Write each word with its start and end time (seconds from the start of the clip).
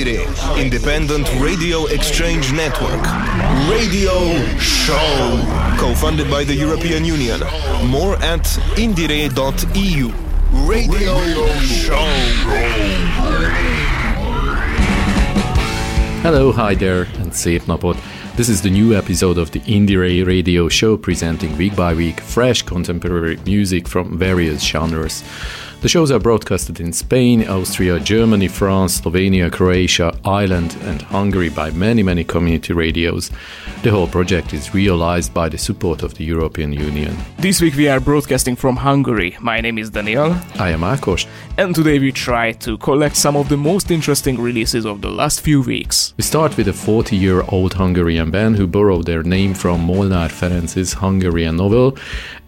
Indiere, 0.00 0.24
Independent 0.56 1.28
Radio 1.40 1.84
Exchange 1.86 2.54
Network. 2.54 3.02
Radio 3.68 4.32
Show. 4.58 5.44
Co-funded 5.78 6.30
by 6.30 6.42
the 6.42 6.54
European 6.54 7.04
Union. 7.04 7.40
More 7.84 8.16
at 8.22 8.44
indiere.eu. 8.76 10.10
Radio 10.66 11.18
Show. 11.60 12.06
Hello, 16.22 16.52
hi 16.52 16.74
there, 16.74 17.06
and 17.18 17.34
szép 17.34 17.66
napot. 17.66 17.96
This 18.36 18.48
is 18.48 18.62
the 18.62 18.70
new 18.70 18.96
episode 18.96 19.38
of 19.38 19.50
the 19.50 19.60
Indiere 19.66 20.24
radio 20.24 20.68
show 20.68 20.96
presenting 20.96 21.58
week 21.58 21.76
by 21.76 21.92
week 21.92 22.20
fresh 22.20 22.62
contemporary 22.62 23.38
music 23.44 23.86
from 23.86 24.18
various 24.18 24.62
genres. 24.62 25.22
The 25.80 25.88
shows 25.88 26.10
are 26.10 26.18
broadcasted 26.18 26.78
in 26.78 26.92
Spain, 26.92 27.48
Austria, 27.48 27.98
Germany, 27.98 28.48
France, 28.48 29.00
Slovenia, 29.00 29.50
Croatia, 29.50 30.14
Ireland, 30.26 30.76
and 30.82 31.00
Hungary 31.00 31.48
by 31.48 31.70
many, 31.70 32.02
many 32.02 32.22
community 32.22 32.74
radios. 32.74 33.30
The 33.82 33.90
whole 33.90 34.06
project 34.06 34.52
is 34.52 34.74
realized 34.74 35.32
by 35.32 35.48
the 35.48 35.56
support 35.56 36.02
of 36.02 36.12
the 36.12 36.24
European 36.24 36.74
Union. 36.74 37.16
This 37.38 37.62
week 37.62 37.76
we 37.76 37.88
are 37.88 37.98
broadcasting 37.98 38.56
from 38.56 38.76
Hungary. 38.76 39.38
My 39.40 39.62
name 39.62 39.78
is 39.78 39.88
Daniel. 39.88 40.36
I 40.58 40.68
am 40.68 40.82
Akos. 40.82 41.26
And 41.56 41.74
today 41.74 41.98
we 41.98 42.12
try 42.12 42.52
to 42.52 42.76
collect 42.76 43.16
some 43.16 43.34
of 43.34 43.48
the 43.48 43.56
most 43.56 43.90
interesting 43.90 44.38
releases 44.38 44.84
of 44.84 45.00
the 45.00 45.10
last 45.10 45.40
few 45.40 45.62
weeks. 45.62 46.12
We 46.18 46.24
start 46.24 46.58
with 46.58 46.68
a 46.68 46.74
40 46.74 47.16
year 47.16 47.42
old 47.48 47.72
Hungarian 47.72 48.30
band 48.30 48.56
who 48.56 48.66
borrowed 48.66 49.06
their 49.06 49.22
name 49.22 49.54
from 49.54 49.86
Molnár 49.86 50.30
Ferenc's 50.30 50.92
Hungarian 50.92 51.56
novel 51.56 51.96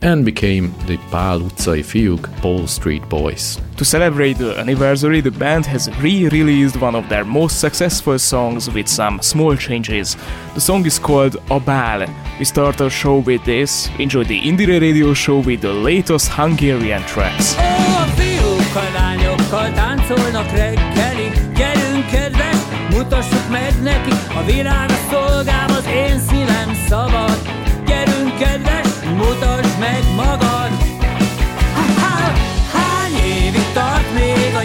and 0.02 0.24
became 0.24 0.74
the 0.86 0.98
Pál 1.10 1.40
utcai 1.40 1.82
fiúk 1.82 2.28
Paul 2.42 2.66
Street 2.66 3.08
Boys. 3.08 3.21
To 3.22 3.84
celebrate 3.84 4.34
the 4.38 4.58
anniversary, 4.58 5.20
the 5.20 5.30
band 5.30 5.64
has 5.66 5.88
re-released 6.00 6.80
one 6.80 6.96
of 6.96 7.08
their 7.08 7.24
most 7.24 7.60
successful 7.60 8.18
songs 8.18 8.68
with 8.68 8.88
some 8.88 9.22
small 9.22 9.56
changes. 9.56 10.16
The 10.54 10.60
song 10.60 10.84
is 10.86 10.98
called 10.98 11.36
A 11.48 11.60
Bál. 11.60 12.08
We 12.38 12.44
start 12.44 12.80
our 12.80 12.90
show 12.90 13.18
with 13.18 13.44
this. 13.44 13.88
Enjoy 13.98 14.24
the 14.24 14.40
Indiere 14.40 14.80
Radio 14.80 15.14
Show 15.14 15.38
with 15.38 15.60
the 15.60 15.72
latest 15.72 16.28
Hungarian 16.32 17.02
tracks. 17.02 17.54
Oh, 17.58 18.06
fiúkkal, 18.16 18.90
lányokkal 18.92 19.72
táncolnak 19.72 20.50
reggelig 20.50 21.32
Gyerünk 21.54 22.06
kedves, 22.10 22.58
mutassuk 22.90 23.50
meg 23.50 23.82
neki 23.82 24.10
A 24.34 24.44
világ 24.44 24.90
a 24.90 24.98
szolgám, 25.10 25.70
az 25.70 25.86
én 25.94 26.18
szívem 26.18 26.76
szabad 26.88 27.31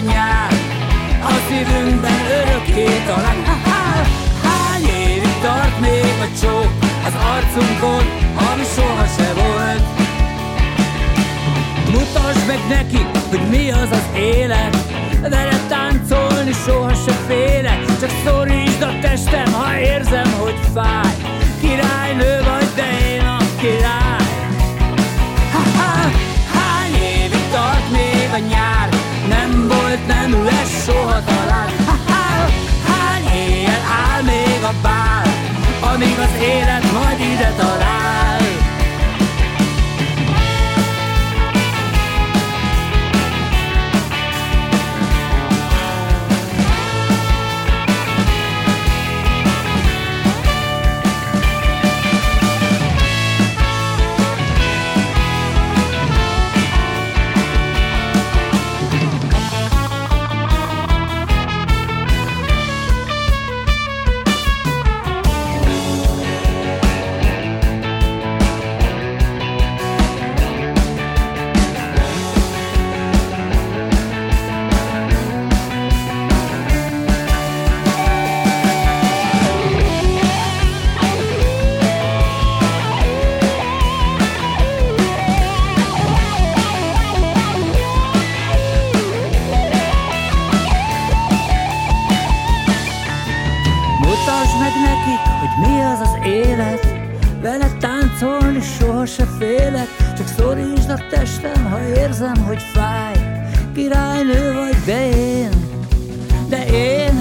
még 0.03 0.16
a 1.22 1.31
szívünkben 1.48 2.20
örökké 2.40 2.88
talán 3.06 3.45
Ha-ha, 3.45 4.03
Hány 4.44 4.86
évig 4.86 5.40
tart 5.42 5.80
még 5.80 6.14
a 6.22 6.40
csók? 6.42 6.72
Az 7.06 7.14
arcunkon, 7.36 8.06
ami 8.52 8.64
soha 8.75 9.06
se 9.18 9.34
volt. 9.34 9.84
Mutasd 11.92 12.48
meg 12.48 12.59
neki, 12.70 13.06
hogy 13.30 13.50
mi 13.50 13.72
az 13.72 13.90
az 13.92 14.06
élet. 14.16 14.78
Vele 15.22 15.59
táncolni 15.68 16.52
soha 16.66 16.94
se 16.94 17.14
félek. 17.28 17.86
Csak 18.00 18.12
szorítsd 18.25 18.81
a 18.81 19.00
testem, 19.02 19.53
ha 19.53 19.80
érzem, 19.80 20.31
hogy 20.40 20.59
fáj. 20.73 21.16
Királynő 21.62 22.44
vagy, 22.44 22.70
de 22.75 23.14
én 23.14 23.25
a 23.25 23.38
király. 23.59 24.25
Ha-ha, 25.52 26.09
hány 26.53 26.94
évig 26.94 27.50
tart 27.52 27.92
még 27.92 28.30
a 28.34 28.48
nyár 28.50 28.77
Volt, 29.98 30.08
nem 30.08 30.44
lesz 30.44 30.84
soha 30.86 31.23
talán. 31.23 31.70
Hány 32.88 33.26
éjjel 33.36 33.81
áll 34.12 34.22
még 34.22 34.63
a 34.63 34.74
bál 34.81 35.25
Amíg 35.94 36.19
az 36.19 36.41
élet 36.41 36.91
majd 36.91 37.19
ide 37.19 37.53
talál 37.58 38.40
se 99.67 99.73
félek 99.73 99.88
Csak 100.17 100.28
szorítsd 100.28 100.89
a 100.89 100.97
testem, 101.09 101.66
ha 101.69 101.88
érzem, 101.88 102.38
hogy 102.45 102.61
fáj. 102.61 103.16
Királynő 103.73 104.53
vagy, 104.53 104.78
de 104.85 105.09
én 105.09 105.50
De 106.50 106.66
én 106.66 107.16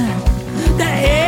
De 0.76 1.00
Én 1.00 1.25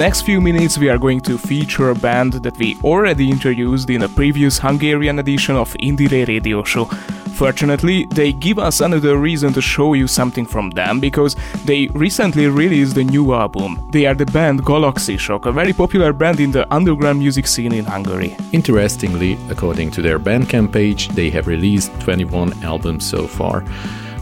next 0.00 0.22
few 0.22 0.40
minutes, 0.40 0.78
we 0.78 0.88
are 0.88 0.96
going 0.96 1.20
to 1.20 1.36
feature 1.36 1.90
a 1.90 1.94
band 1.94 2.32
that 2.32 2.56
we 2.56 2.78
already 2.82 3.30
introduced 3.30 3.90
in 3.90 4.02
a 4.02 4.08
previous 4.08 4.58
Hungarian 4.58 5.18
edition 5.18 5.56
of 5.56 5.74
Indiere 5.74 6.26
Radio 6.26 6.64
Show. 6.64 6.86
Fortunately, 7.34 8.06
they 8.06 8.32
give 8.32 8.58
us 8.58 8.80
another 8.80 9.18
reason 9.18 9.52
to 9.52 9.60
show 9.60 9.92
you 9.92 10.06
something 10.06 10.46
from 10.46 10.70
them 10.70 11.00
because 11.00 11.36
they 11.66 11.88
recently 11.88 12.48
released 12.48 12.96
a 12.96 13.04
new 13.04 13.34
album. 13.34 13.78
They 13.90 14.06
are 14.06 14.14
the 14.14 14.24
band 14.24 14.64
Galaxisok, 14.64 15.44
a 15.44 15.52
very 15.52 15.74
popular 15.74 16.14
band 16.14 16.40
in 16.40 16.50
the 16.50 16.64
underground 16.72 17.18
music 17.18 17.46
scene 17.46 17.74
in 17.74 17.84
Hungary. 17.84 18.36
Interestingly, 18.52 19.36
according 19.50 19.90
to 19.90 20.00
their 20.00 20.18
Bandcamp 20.18 20.72
page, 20.72 21.08
they 21.08 21.28
have 21.28 21.46
released 21.46 21.92
21 22.00 22.62
albums 22.62 23.04
so 23.04 23.26
far. 23.26 23.64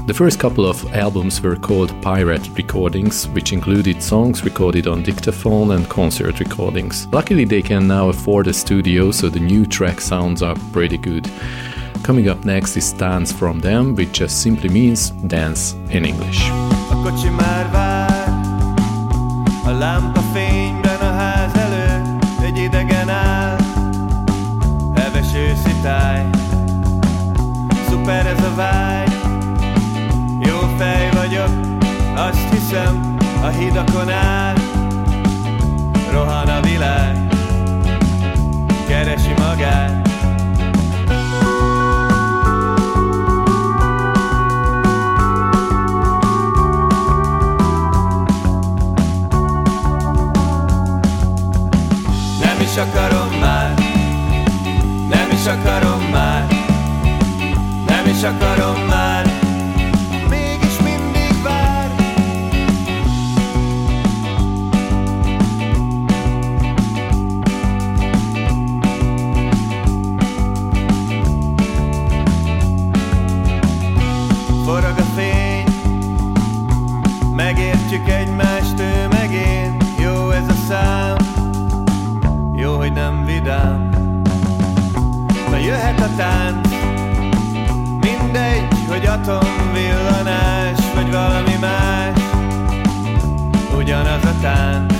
The 0.08 0.14
first 0.14 0.40
couple 0.40 0.64
of 0.64 0.82
albums 0.94 1.42
were 1.42 1.54
called 1.54 1.92
Pirate 2.00 2.48
Recordings, 2.56 3.28
which 3.28 3.52
included 3.52 4.02
songs 4.02 4.42
recorded 4.42 4.86
on 4.86 5.02
dictaphone 5.02 5.72
and 5.72 5.86
concert 5.86 6.40
recordings. 6.40 7.06
Luckily, 7.12 7.44
they 7.44 7.60
can 7.60 7.86
now 7.86 8.08
afford 8.08 8.46
a 8.46 8.54
studio, 8.54 9.10
so 9.10 9.28
the 9.28 9.38
new 9.38 9.66
track 9.66 10.00
sounds 10.00 10.42
are 10.42 10.56
pretty 10.72 10.96
good. 10.96 11.30
Coming 12.04 12.30
up 12.30 12.42
next 12.46 12.74
is 12.78 12.94
Tánc 12.94 13.34
from 13.34 13.60
Them, 13.60 13.94
which 13.94 14.12
just 14.12 14.40
simply 14.40 14.70
means 14.70 15.10
dance 15.10 15.74
in 15.90 16.06
English. 16.06 16.40
Azt 32.50 32.60
hiszem, 32.60 33.16
a 33.42 33.46
hidakon 33.46 34.10
áll, 34.10 34.54
rohan 36.12 36.48
a 36.48 36.60
világ, 36.60 37.34
keresi 38.86 39.32
magát. 39.38 40.08
Nem 52.40 52.60
is 52.60 52.76
akarom 52.76 53.38
már, 53.40 53.74
nem 55.08 55.28
is 55.32 55.46
akarom 55.46 56.02
már, 56.10 56.46
nem 57.86 58.06
is 58.06 58.22
akarom 58.22 58.86
már, 58.86 59.07
megértjük 77.98 78.08
egymást, 78.08 78.80
ő 78.80 79.08
meg 79.08 79.32
én, 79.32 79.76
jó 79.98 80.30
ez 80.30 80.48
a 80.48 80.54
szám, 80.68 81.16
jó, 82.52 82.76
hogy 82.76 82.92
nem 82.92 83.24
vidám. 83.24 83.88
Na 85.50 85.56
jöhet 85.56 86.00
a 86.00 86.08
tánc, 86.16 86.68
mindegy, 88.00 88.68
hogy 88.88 89.06
atomvillanás, 89.06 90.78
vagy 90.94 91.10
valami 91.10 91.56
más, 91.60 92.20
ugyanaz 93.76 94.24
a 94.24 94.40
tánc, 94.40 94.92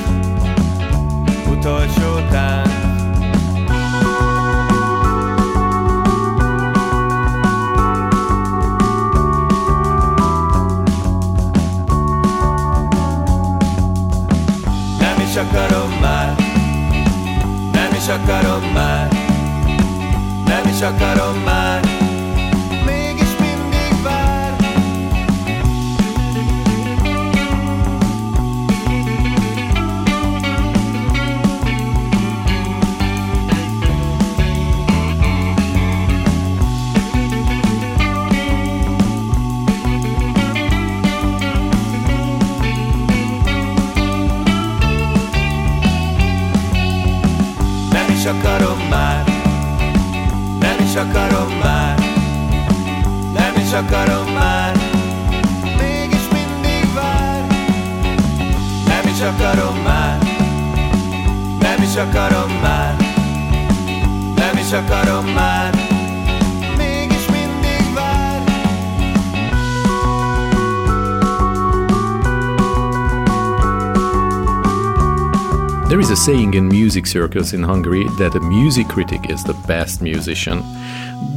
utolsó 1.51 2.29
tánc. 2.31 2.88
Is 18.09 18.15
akarom 18.15 18.63
már, 18.73 19.09
nem 20.45 20.67
is 20.69 20.81
akarom 20.83 21.37
már, 21.45 21.98
akarom 53.79 54.33
már, 54.33 54.77
mégis 55.79 56.29
mindig 56.33 56.95
vár. 56.95 57.47
Nem 58.87 59.13
is 59.13 59.21
akarom 59.21 59.77
már, 59.85 60.19
nem 61.61 61.83
is 61.83 61.97
akarom 61.97 62.51
már, 62.63 62.97
nem 64.37 64.57
is 64.57 64.73
akarom 64.73 65.27
már. 65.27 65.87
There 75.89 76.01
is 76.01 76.11
a 76.11 76.17
saying 76.17 76.55
in 76.55 76.65
music 76.65 77.07
circles 77.07 77.53
in 77.53 77.63
Hungary 77.63 78.05
that 78.19 78.35
a 78.35 78.41
music 78.41 78.89
critic 78.89 79.31
is 79.31 79.43
the 79.43 79.55
best 79.67 80.03
musician. 80.03 80.63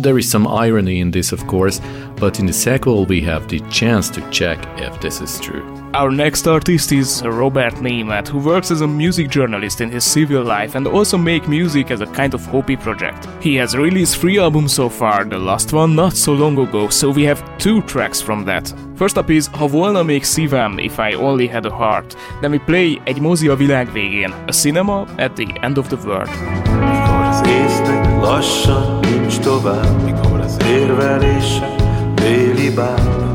There 0.01 0.17
is 0.17 0.29
some 0.29 0.45
irony 0.45 0.99
in 0.99 1.11
this, 1.11 1.31
of 1.31 1.47
course, 1.47 1.79
but 2.21 2.39
in 2.39 2.45
the 2.45 2.53
sequel 2.53 3.05
we 3.05 3.19
have 3.19 3.47
the 3.47 3.59
chance 3.61 4.07
to 4.11 4.21
check 4.29 4.59
if 4.77 5.01
this 5.01 5.21
is 5.21 5.39
true. 5.39 5.65
Our 5.93 6.11
next 6.11 6.47
artist 6.47 6.91
is 6.91 7.21
Robert 7.25 7.73
Németh, 7.81 8.27
who 8.27 8.37
works 8.37 8.71
as 8.71 8.81
a 8.81 8.87
music 8.87 9.29
journalist 9.29 9.81
in 9.81 9.89
his 9.89 10.05
civil 10.05 10.43
life 10.43 10.75
and 10.75 10.87
also 10.87 11.17
make 11.17 11.49
music 11.49 11.91
as 11.91 11.99
a 11.99 12.05
kind 12.05 12.33
of 12.33 12.45
hobby 12.45 12.77
project. 12.77 13.27
He 13.41 13.55
has 13.55 13.75
released 13.75 14.17
three 14.21 14.39
albums 14.39 14.71
so 14.71 14.87
far, 14.87 15.25
the 15.25 15.37
last 15.37 15.73
one 15.73 15.95
not 15.95 16.15
so 16.15 16.31
long 16.31 16.57
ago, 16.59 16.87
so 16.89 17.09
we 17.09 17.23
have 17.23 17.43
two 17.57 17.81
tracks 17.81 18.21
from 18.21 18.45
that. 18.45 18.73
First 18.95 19.17
up 19.17 19.29
is 19.29 19.47
Ha 19.47 19.67
volna 19.67 20.03
még 20.03 20.23
szívem, 20.23 20.77
If 20.77 20.97
I 20.97 21.15
Only 21.15 21.47
Had 21.47 21.65
a 21.65 21.75
Heart. 21.75 22.15
Then 22.41 22.51
we 22.51 22.59
play 22.59 23.01
Egy 23.03 23.19
mozi 23.19 23.47
a 23.47 23.55
világ 23.55 23.91
végén, 23.91 24.33
a 24.47 24.51
cinema 24.51 24.99
at 25.17 25.33
the 25.33 25.45
end 25.61 25.77
of 25.77 25.87
the 25.87 25.97
world. 26.05 26.29
Mikor 26.63 27.21
az 27.21 27.41
észnek 27.47 28.21
lassan 28.21 28.99
nincs 28.99 29.39
tovább, 29.39 30.03
mikor 30.03 30.39
az 30.39 30.57
érvelése 30.65 31.80
déli 32.21 32.69
bál, 32.69 33.33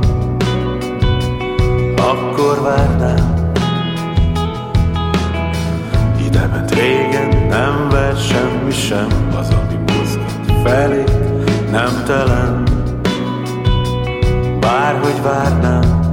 akkor 1.97 2.63
várnám. 2.63 3.53
Ide 6.27 6.47
ment 6.47 6.71
régen, 6.71 7.47
nem 7.49 7.89
ver 7.91 8.17
semmi 8.17 8.71
sem, 8.71 9.07
az, 9.39 9.49
ami 9.49 9.79
mozgat 9.93 10.63
felé, 10.63 11.05
nem 11.71 12.03
telen, 12.05 12.63
bárhogy 14.61 15.23
várnám. 15.23 16.05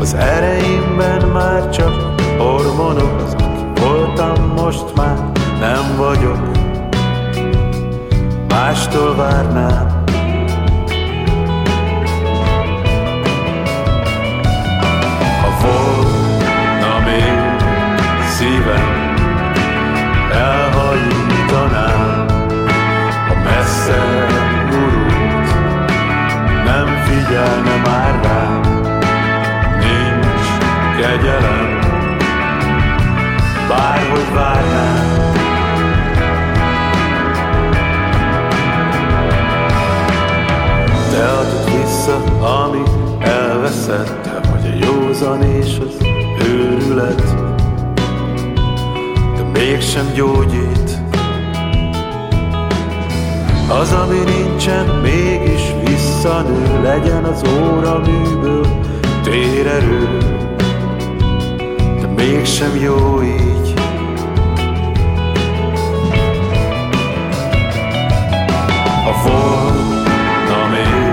Az 0.00 0.14
ereimben 0.14 1.28
már 1.28 1.70
csak 1.70 2.14
hormonok, 2.38 3.22
az, 3.26 3.34
aki 3.34 3.80
voltam, 3.80 4.52
most 4.56 4.94
már 4.96 5.16
nem 5.60 5.96
vagyok. 5.96 6.48
Mástól 8.48 9.14
várnám. 9.14 9.99
Figyelne 27.40 27.76
már 27.84 28.20
rám, 28.22 28.60
nincs 29.78 30.48
kegyelem, 31.00 31.78
bárhogy 33.68 34.34
várnám. 34.34 35.08
Te 41.10 41.28
adod 41.28 41.64
vissza, 41.64 42.22
ami 42.40 42.82
elveszett, 43.18 44.22
te 44.22 44.40
vagy 44.50 44.66
a 44.66 44.86
józan 44.86 45.42
és 45.42 45.78
az 45.80 46.06
őrület, 46.48 47.34
de 49.36 49.42
mégsem 49.52 50.12
gyógyít. 50.14 51.09
Az, 53.70 53.92
ami 53.92 54.18
nincsen, 54.18 54.86
mégis 54.86 55.74
visszanő, 55.84 56.82
legyen 56.82 57.24
az 57.24 57.42
óra 57.48 57.98
műből 57.98 58.66
térerő, 59.22 60.18
de 62.00 62.06
mégsem 62.06 62.76
jó 62.76 63.22
így. 63.22 63.74
Ha 69.04 69.12
volna 69.28 70.68
még 70.70 71.09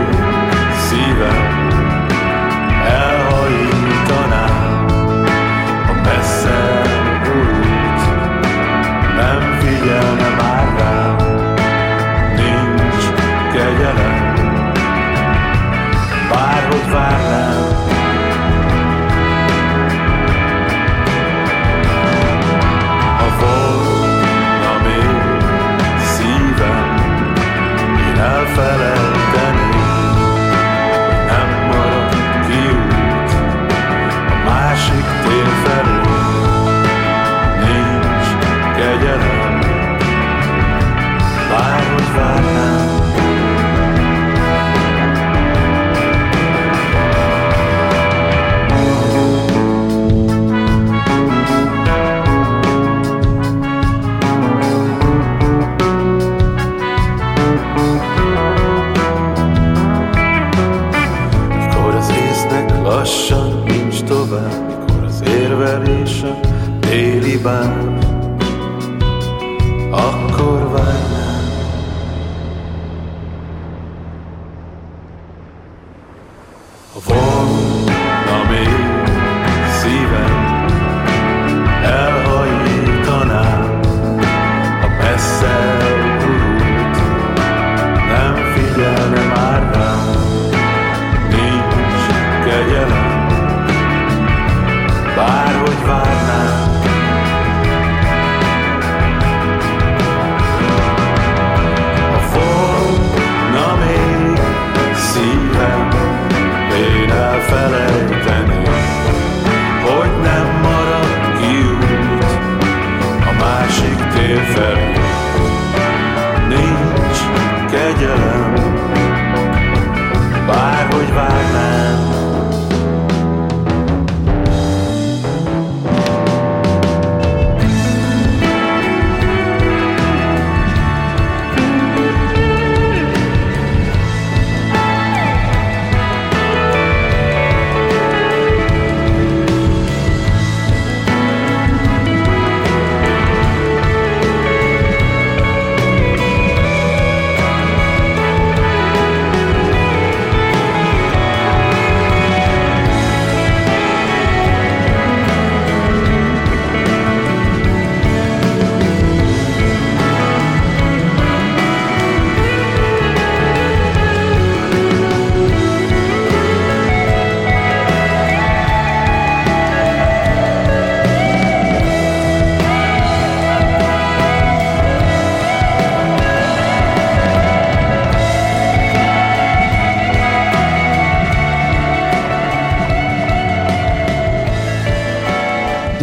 volna 28.58 28.97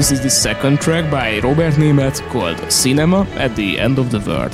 This 0.04 0.18
is 0.18 0.20
the 0.20 0.28
second 0.28 0.82
track 0.82 1.11
by 1.11 1.38
Robert 1.38 1.78
Nemeth 1.78 2.20
called 2.28 2.58
Cinema 2.70 3.23
at 3.37 3.56
the 3.56 3.80
End 3.80 3.99
of 3.99 4.11
the 4.11 4.20
World. 4.20 4.52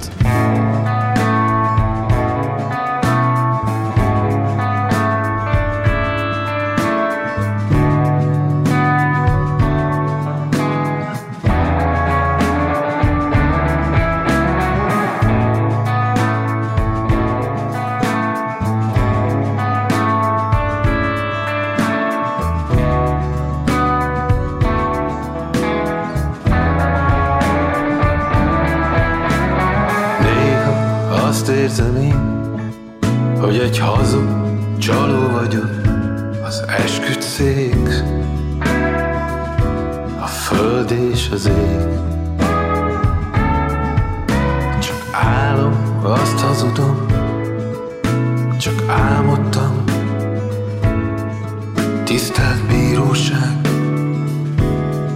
Tisztelt 52.11 52.67
bíróság, 52.67 53.61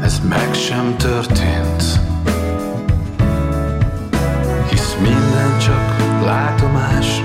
ez 0.03 0.21
meg 0.29 0.55
sem 0.55 0.97
történt. 0.97 1.83
Hisz 4.71 4.97
minden 5.01 5.59
csak 5.59 5.97
látomás 6.25 7.23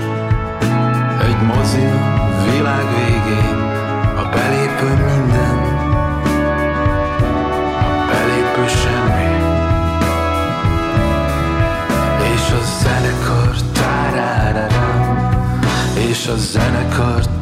Egy 1.22 1.40
mozi 1.46 1.86
világ 2.50 2.84
végén 2.96 3.58
A 4.16 4.28
belépő 4.34 4.88
minden 4.88 5.58
A 7.80 8.06
belépő 8.10 8.66
semmi. 8.68 9.28
És 12.34 12.52
a 12.52 12.62
zenekar 12.82 13.56
tárára 13.72 14.66
És 16.08 16.26
a 16.26 16.36
zenekar 16.36 17.39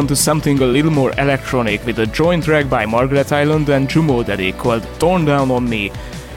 on 0.00 0.06
to 0.06 0.16
something 0.16 0.58
a 0.62 0.66
little 0.66 0.90
more 0.90 1.12
electronic 1.18 1.84
with 1.84 1.98
a 1.98 2.06
joint 2.06 2.44
track 2.44 2.70
by 2.70 2.86
Margaret 2.86 3.32
Island 3.32 3.68
and 3.68 3.86
JumoDaddy 3.86 4.56
called 4.56 4.82
Torn 4.98 5.26
Down 5.26 5.50
on 5.50 5.68
Me. 5.68 5.92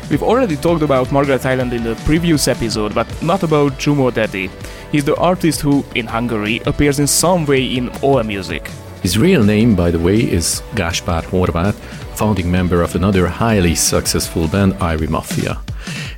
We've 0.10 0.22
already 0.22 0.58
talked 0.58 0.82
about 0.82 1.13
Margaret 1.13 1.46
Island 1.46 1.72
in 1.72 1.82
the 1.86 1.96
previous 2.03 2.50
episode, 2.50 2.93
but 2.93 3.08
not 3.24 3.41
about 3.41 3.79
JumoDaddy. 3.79 4.50
He's 4.91 5.05
the 5.05 5.15
artist 5.15 5.62
who, 5.62 5.86
in 5.96 6.08
Hungary, 6.08 6.60
appears 6.65 7.00
in 7.00 7.08
some 7.08 7.46
way 7.46 7.63
in 7.63 7.88
all 8.01 8.22
music. 8.24 8.70
His 9.01 9.17
real 9.17 9.46
name, 9.46 9.77
by 9.77 9.91
the 9.91 10.00
way, 10.00 10.20
is 10.20 10.62
Gaspar 10.75 11.22
Horvat, 11.22 11.75
founding 12.17 12.51
member 12.51 12.82
of 12.82 12.96
another 12.96 13.27
highly 13.27 13.75
successful 13.75 14.50
band, 14.50 14.74
Irie 14.74 15.08
Maffia. 15.08 15.58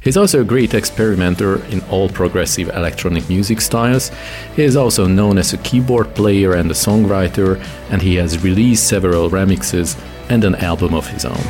He's 0.05 0.17
also 0.17 0.41
a 0.41 0.43
great 0.43 0.75
experimenter 0.75 1.65
in 1.71 1.81
all 1.89 2.09
progressive 2.09 2.69
electronic 2.69 3.27
music 3.27 3.59
styles. 3.59 4.11
He 4.55 4.61
is 4.61 4.75
also 4.75 5.07
known 5.07 5.39
as 5.39 5.51
a 5.51 5.57
keyboard 5.57 6.13
player 6.13 6.53
and 6.53 6.69
a 6.69 6.75
songwriter, 6.75 7.59
and 7.89 8.03
he 8.03 8.13
has 8.17 8.43
released 8.43 8.87
several 8.87 9.31
remixes 9.31 9.99
and 10.29 10.43
an 10.43 10.53
album 10.55 10.93
of 10.93 11.07
his 11.07 11.25
own. 11.25 11.41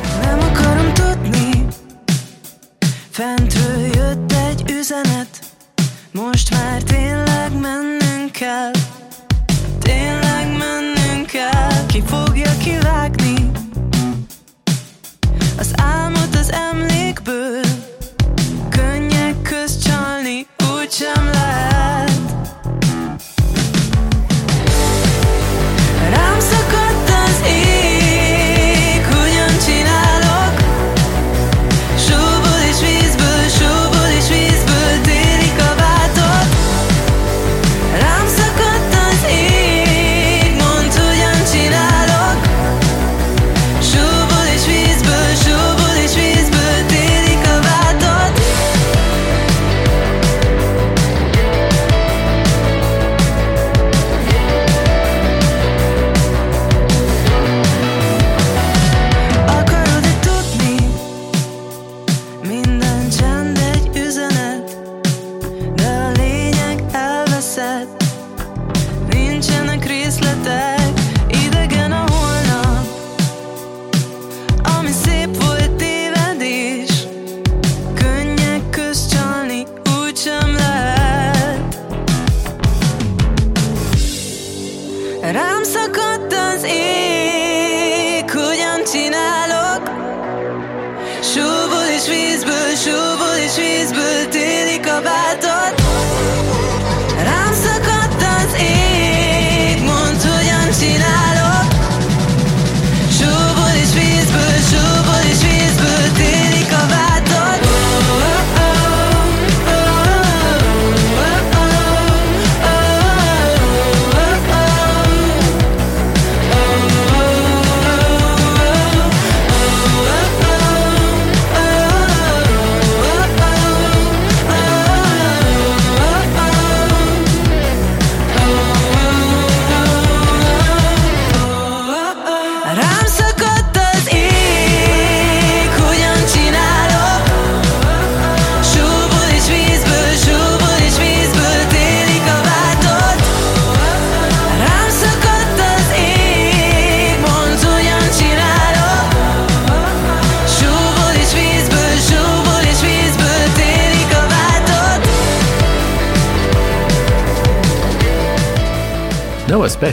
most 4.86 5.15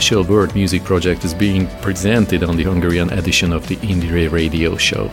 special 0.04 0.24
world 0.24 0.54
music 0.54 0.84
project 0.84 1.24
is 1.24 1.32
being 1.32 1.66
presented 1.80 2.44
on 2.44 2.58
the 2.58 2.62
Hungarian 2.62 3.10
edition 3.14 3.54
of 3.54 3.66
the 3.68 3.76
Indiere 3.76 4.30
radio 4.30 4.76
show. 4.76 5.10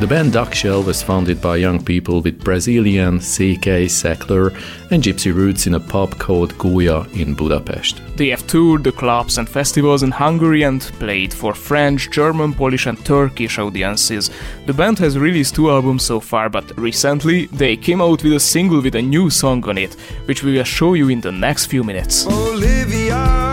The 0.00 0.08
band 0.08 0.32
Duckshell 0.32 0.82
was 0.82 1.04
founded 1.04 1.40
by 1.40 1.58
young 1.58 1.80
people 1.80 2.20
with 2.20 2.42
Brazilian, 2.42 3.20
Székely, 3.20 3.86
Szekler, 3.88 4.52
and 4.90 5.04
Gypsy 5.04 5.32
roots 5.32 5.68
in 5.68 5.74
a 5.74 5.78
pub 5.78 6.18
called 6.18 6.52
Gólya 6.58 7.06
in 7.14 7.34
Budapest. 7.34 8.02
They 8.16 8.30
have 8.30 8.44
toured 8.48 8.82
the 8.82 8.90
clubs 8.90 9.38
and 9.38 9.48
festivals 9.48 10.02
in 10.02 10.10
Hungary 10.10 10.64
and 10.64 10.80
played 10.98 11.32
for 11.32 11.54
French, 11.54 12.10
German, 12.10 12.54
Polish, 12.54 12.86
and 12.86 12.98
Turkish 13.04 13.60
audiences. 13.60 14.30
The 14.66 14.74
band 14.74 14.98
has 14.98 15.16
released 15.16 15.54
two 15.54 15.70
albums 15.70 16.02
so 16.02 16.18
far, 16.18 16.50
but 16.50 16.76
recently 16.76 17.46
they 17.52 17.76
came 17.76 18.02
out 18.02 18.24
with 18.24 18.32
a 18.32 18.40
single 18.40 18.82
with 18.82 18.96
a 18.96 19.02
new 19.02 19.30
song 19.30 19.62
on 19.68 19.78
it, 19.78 19.94
which 20.24 20.42
we 20.42 20.54
will 20.54 20.64
show 20.64 20.94
you 20.94 21.08
in 21.08 21.20
the 21.20 21.30
next 21.30 21.66
few 21.66 21.84
minutes. 21.84 22.26
Olivia. 22.26 23.43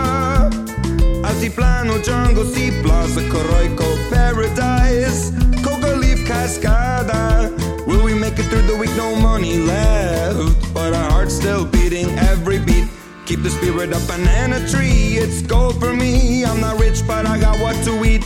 Altiplano, 1.42 2.00
jungle, 2.04 2.44
sea 2.44 2.70
plaza, 2.82 3.20
Coroico, 3.22 3.82
paradise, 4.10 5.32
coca 5.64 5.96
leaf, 5.96 6.20
cascada. 6.20 7.50
Will 7.84 8.04
we 8.04 8.14
make 8.14 8.38
it 8.38 8.44
through 8.44 8.62
the 8.62 8.76
week? 8.76 8.94
No 8.96 9.16
money 9.16 9.58
left, 9.58 10.72
but 10.72 10.92
our 10.94 11.10
heart's 11.10 11.34
still 11.34 11.66
beating 11.66 12.08
every 12.30 12.60
beat. 12.60 12.86
Keep 13.26 13.42
the 13.42 13.50
spirit 13.50 13.92
up, 13.92 14.06
banana 14.06 14.60
tree. 14.68 15.18
It's 15.18 15.42
gold 15.42 15.80
for 15.80 15.92
me. 15.92 16.44
I'm 16.44 16.60
not 16.60 16.78
rich, 16.78 17.04
but 17.08 17.26
I 17.26 17.40
got 17.40 17.58
what 17.58 17.74
to 17.86 18.04
eat. 18.04 18.22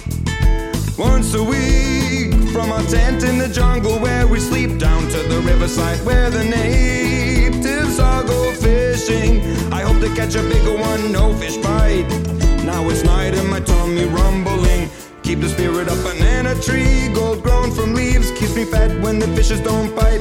Once 0.98 1.33
a 1.33 1.42
week, 1.42 2.35
from 2.52 2.70
our 2.70 2.83
tent 2.83 3.24
in 3.24 3.38
the 3.38 3.48
jungle 3.48 3.98
where 3.98 4.26
we 4.26 4.40
sleep, 4.40 4.79
down 4.79 5.00
to 5.09 5.22
the 5.22 5.40
riverside 5.40 6.05
where 6.05 6.29
the 6.29 6.44
natives 6.44 7.98
all 7.98 8.22
go 8.24 8.52
fishing. 8.52 9.40
I 9.72 9.81
hope 9.81 10.00
to 10.00 10.14
catch 10.14 10.35
a 10.35 10.42
bigger 10.42 10.76
one, 10.76 11.12
no 11.12 11.33
fish 11.38 11.57
bite. 11.57 12.36
Now 12.66 12.83
it's 12.90 13.05
night 13.05 13.33
and 13.35 13.48
my 13.48 13.61
tummy 13.61 14.07
rumbling. 14.07 14.90
Keep 15.22 15.40
the 15.40 15.48
spirit 15.48 15.88
up, 15.88 16.02
banana 16.02 16.55
tree, 16.61 17.09
gold 17.14 17.42
grown 17.44 17.70
from 17.70 17.94
leaves, 17.94 18.33
keeps 18.33 18.55
me 18.57 18.64
fed 18.64 19.00
when 19.02 19.20
the 19.20 19.29
fishes 19.37 19.61
don't 19.61 19.94
bite. 19.94 20.20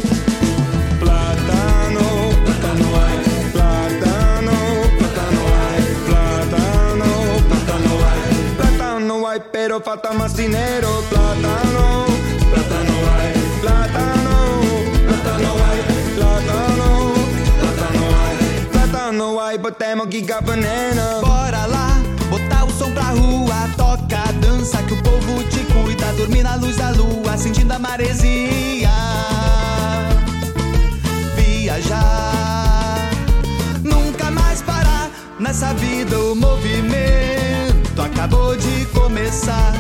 Platano, 1.02 2.06
platano 2.46 2.88
ay, 3.02 3.18
platano, 3.54 4.58
platano 5.00 5.44
ay, 5.66 5.82
platano, 6.06 7.10
platano 7.50 7.94
ay, 8.14 8.30
platano 8.58 9.28
ay, 9.28 9.40
pero 9.52 9.82
falta 9.82 10.14
más 10.14 10.36
dinero. 10.38 11.02
Platano, 11.10 12.06
platano 12.54 12.96
ay, 13.18 13.34
platano, 13.62 14.38
platano 15.10 15.52
ay, 15.70 15.80
platano, 16.16 16.90
platano 17.60 18.06
ay, 18.22 18.38
platano 18.72 19.40
ay, 19.42 19.58
but 19.58 19.80
temo 19.80 20.06
giga 20.06 20.42
banana. 20.46 21.25
Dança 24.66 24.82
que 24.84 24.94
o 24.94 25.04
povo 25.04 25.44
te 25.44 25.60
cuida. 25.66 26.12
Dormir 26.14 26.44
na 26.44 26.56
luz 26.56 26.78
da 26.78 26.90
lua, 26.90 27.38
sentindo 27.38 27.72
a 27.72 27.80
maresia. 27.80 28.90
Viajar, 31.36 33.10
nunca 33.84 34.32
mais 34.32 34.62
parar. 34.64 35.10
Nessa 35.40 35.74
vida 35.76 36.20
o 36.20 36.36
movimento 36.36 38.02
acabou 38.02 38.56
de 38.58 38.86
começar. 38.88 39.74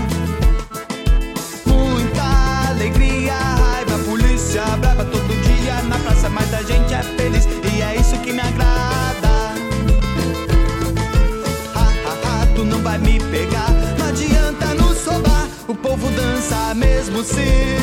Dança 16.45 16.73
mesmo 16.75 17.23
se 17.23 17.77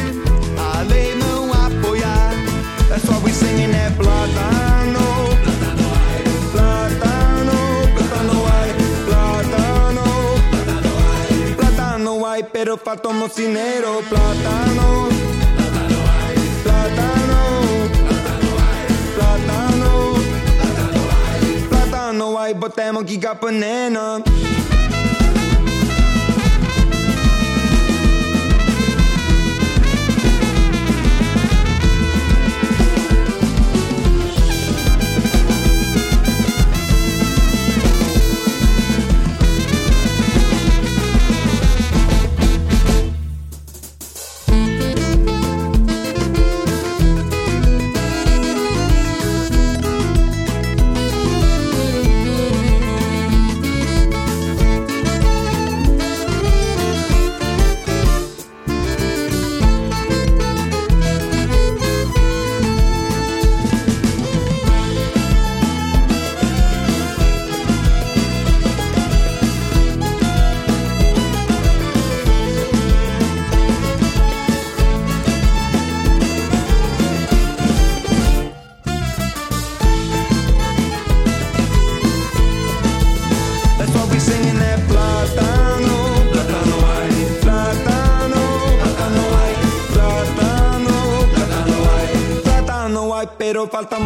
a 0.59 0.83
lei 0.83 1.14
não 1.16 1.53
apoiar. 1.53 2.33
That's 2.88 3.05
why 3.09 3.18
we 3.25 3.33
singing 3.33 3.72
that 3.72 3.92
platano, 3.96 5.01
platano, 5.48 5.96
platano, 6.53 7.59
platano, 7.96 8.37
platano, 9.07 10.05
platano, 11.57 12.27
ay, 12.27 12.44
pero 12.53 12.77
falta 12.77 13.09
un 13.09 13.18
mocinero, 13.18 14.03
platano, 14.09 15.09
platano, 16.62 17.40
platano, 19.16 20.14
platano, 21.68 22.38
ay, 22.38 22.55
botemos 22.55 23.05
giga 23.05 23.35
banana. 23.35 24.22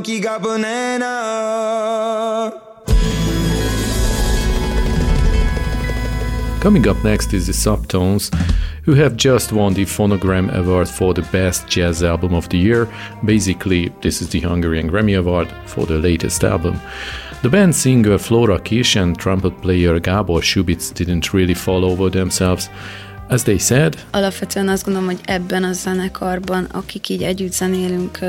monkey 0.00 0.20
got. 0.20 0.40
Coming 6.60 6.88
up 6.88 7.02
next 7.04 7.34
is 7.34 7.46
the 7.46 7.52
Subtones, 7.52 8.34
who 8.84 8.94
have 8.94 9.16
just 9.16 9.52
won 9.52 9.74
the 9.74 9.84
Fonogram 9.84 10.50
Award 10.54 10.88
for 10.88 11.12
the 11.12 11.22
Best 11.32 11.68
Jazz 11.68 12.02
Album 12.02 12.34
of 12.34 12.48
the 12.48 12.58
Year. 12.58 12.88
Basically, 13.24 13.90
this 14.00 14.22
is 14.22 14.30
the 14.30 14.40
Hungarian 14.40 14.90
Grammy 14.90 15.18
Award 15.18 15.48
for 15.66 15.84
the 15.84 15.98
latest 15.98 16.44
album. 16.44 16.80
The 17.42 17.50
band 17.50 17.74
singer 17.74 18.18
Flora 18.18 18.58
Kiss 18.58 18.96
and 18.96 19.18
trumpet 19.18 19.60
player 19.62 19.98
Gabor 20.00 20.40
Subicz 20.40 20.94
didn't 20.94 21.32
really 21.34 21.54
fall 21.54 21.84
over 21.84 22.10
themselves. 22.10 22.70
As 23.30 23.42
they 23.42 23.58
said, 23.58 23.96
Alapvetően 24.10 24.68
azt 24.68 24.84
gondolom, 24.84 25.08
hogy 25.08 25.20
ebben 25.24 25.64
a 25.64 25.72
zenekarban, 25.72 26.64
akik 26.64 27.08
így 27.08 27.22
együtt 27.22 27.52
zenélünk, 27.52 28.18
uh, 28.22 28.28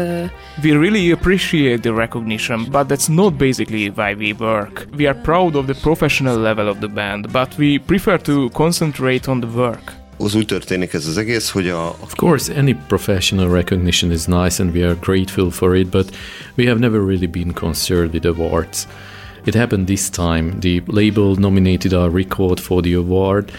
We 0.64 0.80
really 0.80 1.12
appreciate 1.12 1.80
the 1.80 1.92
recognition, 1.92 2.68
but 2.72 2.88
that's 2.88 3.08
not 3.08 3.34
basically 3.34 3.92
why 3.96 4.14
we 4.14 4.36
work. 4.40 4.88
We 4.98 5.10
are 5.10 5.20
proud 5.22 5.56
of 5.56 5.66
the 5.66 5.76
professional 5.82 6.40
level 6.40 6.68
of 6.68 6.78
the 6.78 6.88
band, 6.88 7.32
but 7.32 7.48
we 7.58 7.80
prefer 7.86 8.22
to 8.22 8.50
concentrate 8.50 9.32
on 9.32 9.40
the 9.40 9.50
work. 9.50 9.94
Az 10.18 10.36
úgy 10.36 10.46
történik 10.46 10.94
ez 10.94 11.06
az 11.06 11.18
egész, 11.18 11.50
hogy 11.50 11.70
a, 11.70 11.96
Of 12.00 12.16
course, 12.16 12.54
any 12.58 12.76
professional 12.88 13.50
recognition 13.54 14.12
is 14.12 14.26
nice 14.26 14.64
and 14.64 14.76
we 14.76 14.86
are 14.86 14.98
grateful 15.00 15.52
for 15.52 15.76
it, 15.76 15.88
but 15.88 16.16
we 16.58 16.68
have 16.68 16.80
never 16.80 17.00
really 17.00 17.28
been 17.28 17.54
concerned 17.54 18.14
with 18.14 18.26
awards. 18.26 18.88
It 19.46 19.56
happened 19.56 19.88
this 19.88 20.10
time. 20.10 20.60
The 20.60 20.84
label 20.86 21.36
nominated 21.40 21.94
our 21.94 22.10
record 22.10 22.60
for 22.60 22.82
the 22.82 22.94
award. 22.94 23.52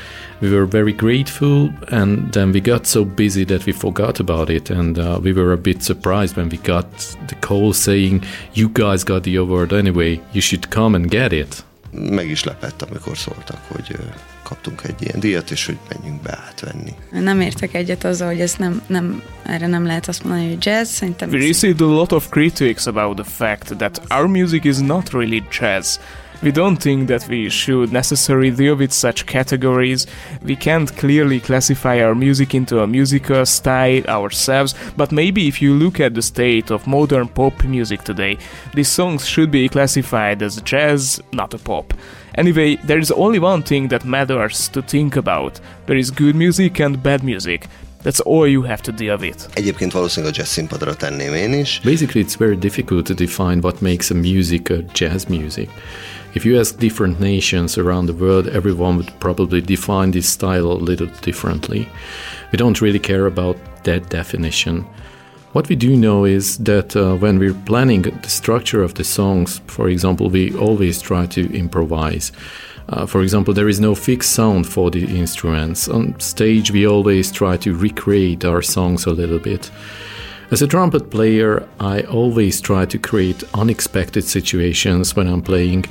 We 0.43 0.51
were 0.51 0.67
very 0.67 0.93
grateful, 0.93 1.71
and 1.93 2.33
then 2.33 2.51
we 2.53 2.61
got 2.61 2.87
so 2.87 3.05
busy 3.05 3.45
that 3.45 3.65
we 3.65 3.73
forgot 3.73 4.19
about 4.19 4.51
it. 4.51 4.71
And 4.71 4.99
uh, 4.99 5.21
we 5.23 5.33
were 5.33 5.53
a 5.53 5.57
bit 5.57 5.83
surprised 5.85 6.37
when 6.37 6.49
we 6.49 6.59
got 6.59 6.91
the 7.29 7.37
call 7.41 7.73
saying, 7.73 8.25
You 8.53 8.69
guys 8.69 9.05
got 9.05 9.23
the 9.23 9.37
award 9.37 9.73
anyway, 9.73 10.21
you 10.33 10.41
should 10.41 10.69
come 10.71 10.97
and 10.97 11.09
get 11.09 11.33
it. 11.33 11.65
meg 11.93 12.31
is 12.31 12.45
lepett, 12.45 12.83
amikor 12.83 13.17
szóltak, 13.19 13.59
hogy 13.69 13.97
kaptunk 14.43 14.83
egy 14.83 15.03
ilyen 15.03 15.21
díjat, 15.21 15.51
és 15.51 15.67
hogy 15.67 15.79
menjünk 15.89 16.23
be 16.23 16.39
átvenni. 16.47 16.95
nem 17.11 17.41
értek 17.41 17.75
egyet 17.75 18.05
azzal, 18.05 18.29
hogy 18.29 18.41
ez 18.41 18.55
nem, 18.59 18.83
nem, 18.87 19.23
erre 19.43 19.67
nem 19.67 19.87
lehet 19.87 20.09
azt 20.09 20.25
mondani, 20.25 20.49
hogy 20.49 20.65
jazz, 20.67 20.89
szerintem 20.89 21.29
We 21.29 21.39
received 21.47 21.81
a 21.81 21.85
lot 21.85 22.13
of 22.13 22.29
critics 22.29 22.87
about 22.87 23.15
the 23.17 23.25
fact 23.25 23.77
that 23.77 24.03
our 24.11 24.27
music 24.27 24.65
is 24.65 24.77
not 24.79 25.11
really 25.13 25.43
jazz. 25.61 25.99
We 26.43 26.51
don't 26.51 26.77
think 26.77 27.07
that 27.07 27.29
we 27.29 27.49
should 27.49 27.93
necessarily 27.93 28.51
deal 28.51 28.75
with 28.75 28.93
such 28.93 29.27
categories. 29.27 30.09
We 30.43 30.57
can't 30.57 30.93
clearly 30.97 31.39
classify 31.39 32.03
our 32.03 32.17
music 32.17 32.53
into 32.53 32.81
a 32.81 32.87
musical 32.87 33.47
style 33.47 34.03
ourselves, 34.09 34.75
but 34.97 35.13
maybe 35.13 35.47
if 35.47 35.63
you 35.63 35.73
look 35.73 36.01
at 36.01 36.15
the 36.15 36.23
state 36.23 36.73
of 36.73 36.85
modern 36.89 37.29
pop 37.29 37.63
music 37.63 38.03
today, 38.03 38.39
these 38.75 38.89
songs 38.89 39.25
should 39.25 39.53
be 39.53 39.69
classified 39.69 40.43
as 40.43 40.61
jazz, 40.63 41.23
not 41.33 41.55
a 41.55 41.59
pop. 41.59 41.95
Anyway, 42.35 42.75
there 42.87 42.99
is 42.99 43.13
only 43.13 43.39
one 43.39 43.63
thing 43.63 43.87
that 43.89 44.05
matters 44.05 44.69
to 44.71 44.83
think 44.83 45.15
about 45.15 45.61
there 45.87 45.97
is 45.97 46.11
good 46.11 46.35
music 46.35 46.81
and 46.81 47.01
bad 47.05 47.23
music. 47.23 47.69
That's 48.03 48.21
all 48.21 48.49
you 48.49 48.63
have 48.63 48.83
to 48.83 48.93
deal 48.93 49.17
with. 49.17 49.47
Egyébként 49.55 49.93
valószínűleg 49.93 50.35
a 50.35 50.39
jazz 50.39 50.51
színpadra 50.51 50.97
tenném 50.97 51.35
én 51.35 51.53
is. 51.53 51.81
Basically, 51.85 52.25
it's 52.25 52.37
very 52.37 52.57
difficult 52.57 53.07
to 53.07 53.15
define 53.15 53.61
what 53.61 53.81
makes 53.81 54.11
a 54.11 54.15
music 54.15 54.71
a 54.71 54.77
jazz 54.93 55.25
music. 55.25 55.71
If 56.35 56.47
you 56.47 56.59
ask 56.59 56.79
different 56.79 57.21
nations 57.21 57.77
around 57.77 58.07
the 58.07 58.15
world, 58.15 58.49
everyone 58.49 58.97
would 58.97 59.13
probably 59.21 59.61
define 59.61 60.13
this 60.13 60.29
style 60.29 60.73
a 60.73 60.85
little 60.89 61.09
differently. 61.21 61.87
We 62.51 62.57
don't 62.57 62.81
really 62.81 62.99
care 62.99 63.27
about 63.27 63.57
that 63.85 64.09
definition. 64.09 64.87
What 65.53 65.69
we 65.69 65.77
do 65.77 65.95
know 65.95 66.25
is 66.25 66.57
that 66.59 66.97
uh, 66.97 67.17
when 67.17 67.39
we're 67.39 67.53
planning 67.67 68.03
the 68.03 68.29
structure 68.31 68.83
of 68.83 68.95
the 68.95 69.05
songs, 69.05 69.61
for 69.67 69.91
example, 69.91 70.31
we 70.31 70.57
always 70.57 71.03
try 71.03 71.27
to 71.27 71.55
improvise. 71.55 72.33
Uh, 72.89 73.05
for 73.05 73.21
example, 73.21 73.53
there 73.53 73.69
is 73.69 73.79
no 73.79 73.95
fixed 73.95 74.33
sound 74.33 74.67
for 74.67 74.91
the 74.91 75.05
instruments. 75.05 75.87
On 75.89 76.19
stage, 76.19 76.71
we 76.71 76.87
always 76.87 77.31
try 77.31 77.59
to 77.59 77.77
recreate 77.77 78.47
our 78.47 78.63
songs 78.63 79.05
a 79.05 79.11
little 79.11 79.39
bit. 79.39 79.71
As 80.53 80.61
a 80.61 80.67
trumpet 80.67 81.09
player, 81.09 81.67
I 81.81 82.03
always 82.03 82.61
try 82.61 82.85
to 82.85 82.99
create 82.99 83.43
unexpected 83.55 84.23
situations 84.25 85.17
when 85.17 85.27
I'm 85.27 85.41
playing, 85.41 85.87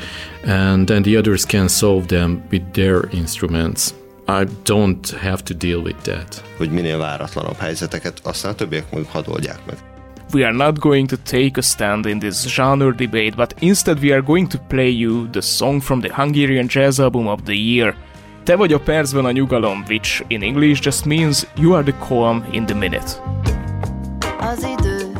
and 0.46 0.88
then 0.88 1.02
the 1.02 1.18
others 1.18 1.46
can 1.46 1.68
solve 1.68 2.08
them 2.08 2.44
with 2.52 2.74
their 2.74 3.10
instruments. 3.12 3.96
I 4.28 4.46
don't 4.64 5.10
have 5.10 5.44
to 5.46 5.56
deal 5.56 5.82
with 5.82 6.04
that. 6.04 6.44
hogy 6.58 6.70
minél 6.72 6.98
váratlanabb 6.98 7.58
helyzeteket, 7.58 8.20
aztán 8.24 8.52
a 8.52 8.56
többiek 8.56 8.92
meg 8.92 9.06
hadd 9.06 9.28
oldják 9.28 9.60
meg. 9.66 9.78
We 10.34 10.44
are 10.44 10.56
not 10.56 10.80
going 10.80 11.10
to 11.10 11.18
take 11.18 11.52
a 11.56 11.62
stand 11.62 12.06
in 12.06 12.20
this 12.20 12.46
genre 12.48 12.94
debate, 12.96 13.34
but 13.36 13.56
instead 13.60 14.00
we 14.00 14.12
are 14.12 14.22
going 14.22 14.50
to 14.50 14.58
play 14.68 14.90
you 14.90 15.30
the 15.30 15.42
song 15.42 15.82
from 15.82 16.02
the 16.02 16.14
Hungarian 16.14 16.68
Jazz 16.68 17.00
Album 17.00 17.28
of 17.28 17.40
the 17.44 17.58
Year. 17.58 17.96
Te 18.44 18.56
vagy 18.56 18.74
a 18.74 18.80
percben 18.80 19.26
a 19.26 19.32
nyugalom, 19.32 19.84
which 19.88 20.24
in 20.28 20.42
English 20.42 20.82
just 20.82 21.06
means 21.06 21.48
you 21.56 21.74
are 21.76 21.84
the 21.84 21.98
calm 22.08 22.46
in 22.52 22.66
the 22.66 22.76
minute. 22.76 23.22
Az 24.42 24.68
idő, 24.80 25.12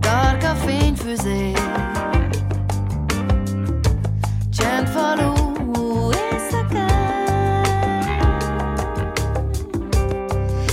tarka 0.00 0.54
fényfüzé 0.54 1.52
Csendfalú 4.56 5.32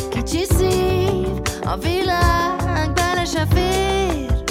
Kicsi 0.10 0.44
szív, 0.44 1.42
a 1.64 1.78
világ 1.78 2.94
bele 2.94 3.26
se 3.26 3.46
fér. 3.54 4.44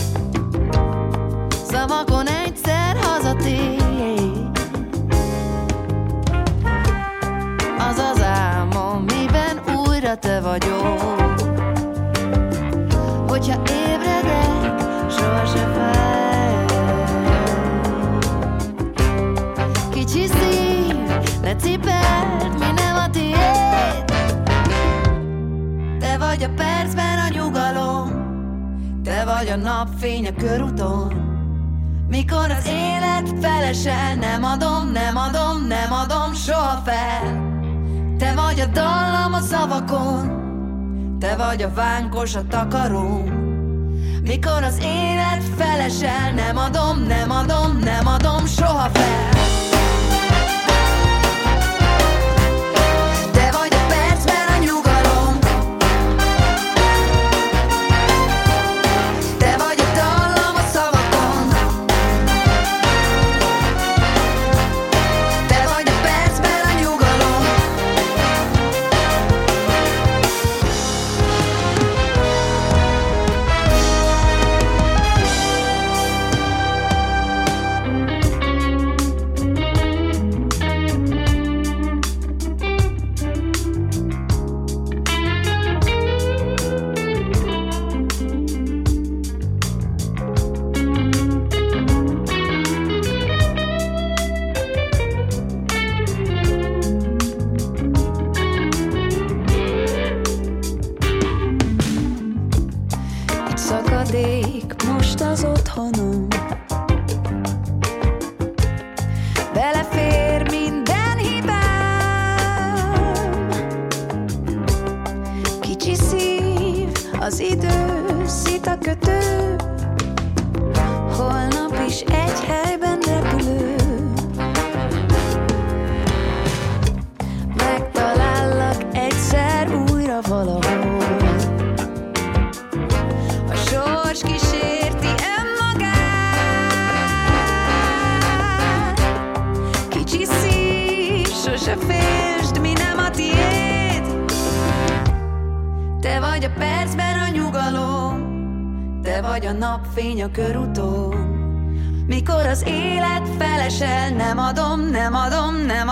Szavakon 1.71 2.27
egyszer 2.27 2.97
hazatér. 2.97 4.51
Az 7.79 7.99
az 8.13 8.23
álmom, 8.23 9.03
miben 9.03 9.61
újra 9.87 10.17
te 10.17 10.41
vagyok 10.41 11.18
vagy 29.38 29.48
a 29.48 29.57
napfény 29.57 30.27
a 30.27 30.33
körúton. 30.33 31.12
Mikor 32.09 32.51
az 32.51 32.66
élet 32.66 33.29
felesel 33.40 34.14
Nem 34.14 34.44
adom, 34.44 34.90
nem 34.92 35.16
adom, 35.16 35.66
nem 35.66 35.92
adom 35.92 36.35
soha 36.35 36.83
fel. 36.85 37.46
Te 38.18 38.35
vagy 38.35 38.61
a 38.61 38.66
dallam 38.66 39.33
a 39.33 39.40
szavakon 39.40 40.37
te 41.20 41.37
vagy 41.37 41.62
a 41.62 41.72
vánkos 41.72 42.35
a 42.35 42.46
takaróm 42.48 43.24
Mikor 44.22 44.62
az 44.62 44.79
élet 44.83 45.42
felesel 45.57 46.33
Nem 46.33 46.57
adom, 46.57 47.03
nem 47.07 47.31
adom, 47.31 47.79
nem 47.79 48.07
adom 48.07 48.46
soha 48.46 48.88
fel 48.92 49.58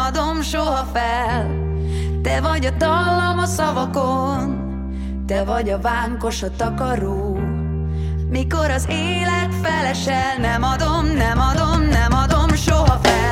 adom, 0.07 0.43
soha 0.43 0.85
fel. 0.93 1.47
Te 2.23 2.41
vagy 2.41 2.67
a 2.67 2.71
dallam 2.71 3.39
a 3.39 3.47
szavakon, 3.47 4.65
te 5.27 5.45
vagy 5.45 5.71
a 5.71 5.81
vánkos 5.81 6.43
a 6.43 6.51
takaró. 6.57 7.39
Mikor 8.29 8.71
az 8.71 8.87
élet 8.89 9.55
felesel, 9.63 10.37
nem 10.39 10.63
adom, 10.63 11.07
nem 11.07 11.41
adom, 11.41 11.83
nem 11.83 12.13
adom 12.13 12.49
soha 12.49 12.99
fel. 13.03 13.26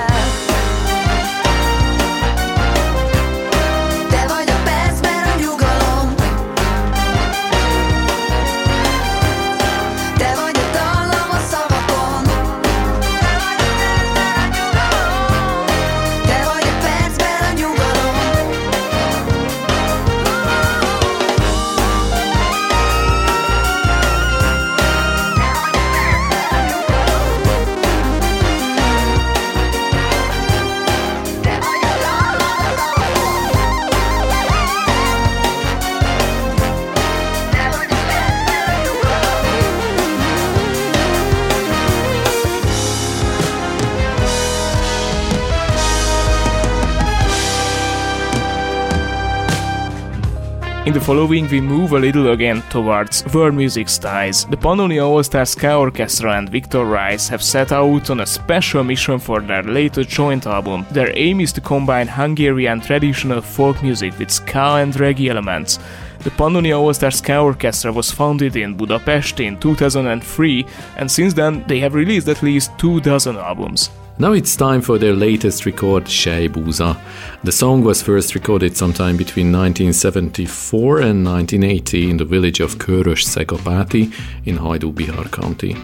The 50.95 51.01
following, 51.01 51.49
we 51.49 51.61
move 51.61 51.91
a 51.93 51.99
little 51.99 52.31
again 52.31 52.63
towards 52.71 53.25
world 53.35 53.53
music 53.53 53.89
styles. 53.89 54.45
The 54.45 54.57
Pannonia 54.57 55.05
All 55.05 55.25
Star 55.25 55.45
Ska 55.45 55.75
Orchestra 55.75 56.39
and 56.39 56.49
Victor 56.49 56.85
Rice 56.85 57.27
have 57.27 57.43
set 57.43 57.73
out 57.73 58.11
on 58.11 58.21
a 58.21 58.27
special 58.27 58.85
mission 58.85 59.19
for 59.19 59.41
their 59.41 59.65
latest 59.65 60.09
joint 60.09 60.47
album. 60.47 60.87
Their 60.93 61.11
aim 61.19 61.41
is 61.41 61.53
to 61.55 61.61
combine 61.61 62.07
Hungarian 62.07 62.81
traditional 62.81 63.41
folk 63.41 63.83
music 63.83 64.17
with 64.21 64.31
ska 64.31 64.77
and 64.77 64.95
reggae 64.95 65.31
elements. 65.31 65.81
The 66.21 66.31
Pannonia 66.31 66.79
All 66.79 66.95
Star 66.95 67.11
Ska 67.11 67.39
Orchestra 67.39 67.93
was 67.93 68.13
founded 68.13 68.55
in 68.55 68.77
Budapest 68.77 69.41
in 69.41 69.59
2003, 69.59 70.65
and 70.97 71.11
since 71.11 71.35
then 71.35 71.65
they 71.67 71.81
have 71.81 71.95
released 71.95 72.29
at 72.29 72.41
least 72.41 72.71
two 72.79 73.01
dozen 73.01 73.37
albums. 73.37 73.91
Now 74.17 74.33
it's 74.33 74.55
time 74.55 74.81
for 74.81 74.97
their 74.97 75.13
latest 75.13 75.67
record, 75.67 76.05
Sheibuza. 76.05 76.97
The 77.43 77.51
song 77.51 77.83
was 77.83 78.01
first 78.01 78.37
recorded 78.37 78.77
sometime 78.77 79.17
between 79.17 79.51
1974 79.51 81.01
and 81.01 81.27
1980 81.27 82.11
in 82.11 82.17
the 82.19 82.25
village 82.25 82.61
of 82.61 82.79
Körösszegapáti 82.79 84.13
in 84.45 84.59
Hajdú-Bihar 84.59 85.33
County. 85.33 85.77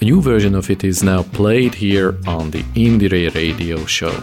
A 0.00 0.04
new 0.04 0.22
version 0.22 0.54
of 0.54 0.70
it 0.70 0.84
is 0.84 1.02
now 1.02 1.24
played 1.24 1.74
here 1.74 2.16
on 2.28 2.52
the 2.52 2.62
Indiere 2.76 3.34
radio 3.34 3.84
show. 3.86 4.14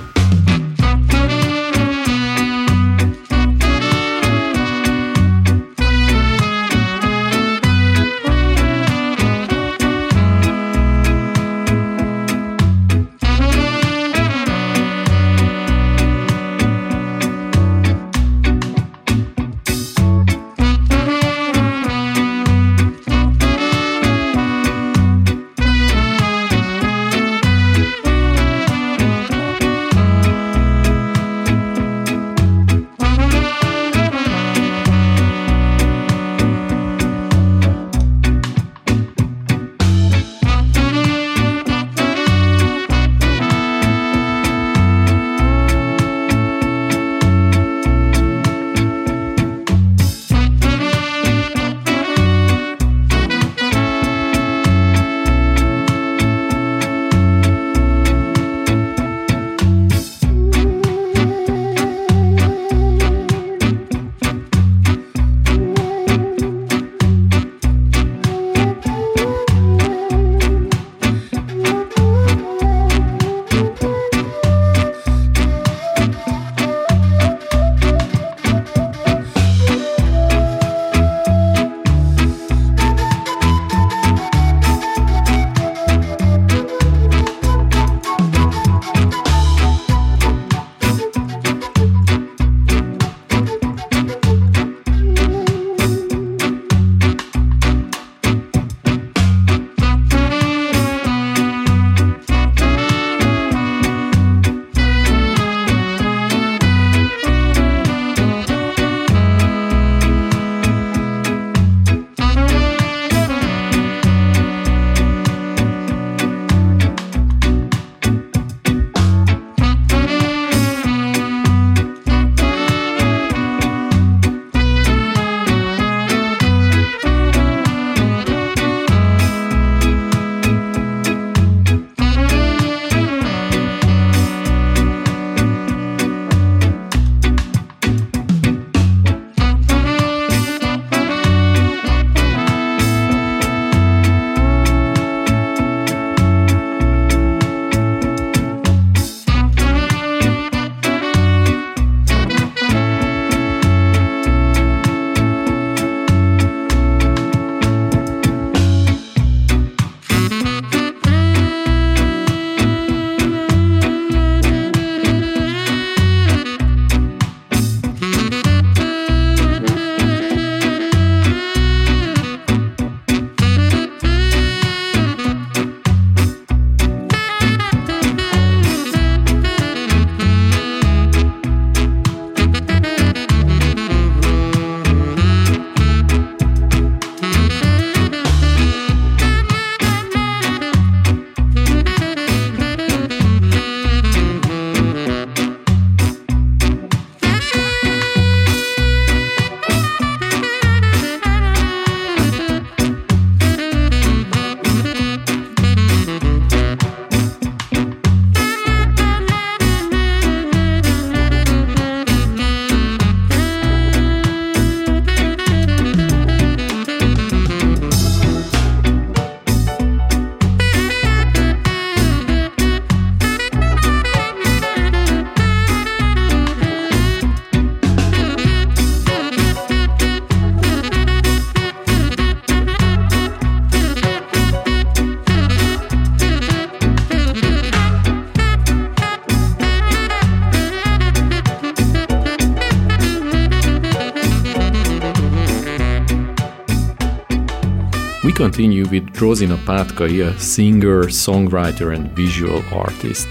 With 249.22 249.66
Pátkai, 249.66 250.28
a 250.28 250.38
singer, 250.40 251.06
songwriter, 251.06 251.96
and 251.96 252.12
visual 252.12 252.62
artist. 252.74 253.30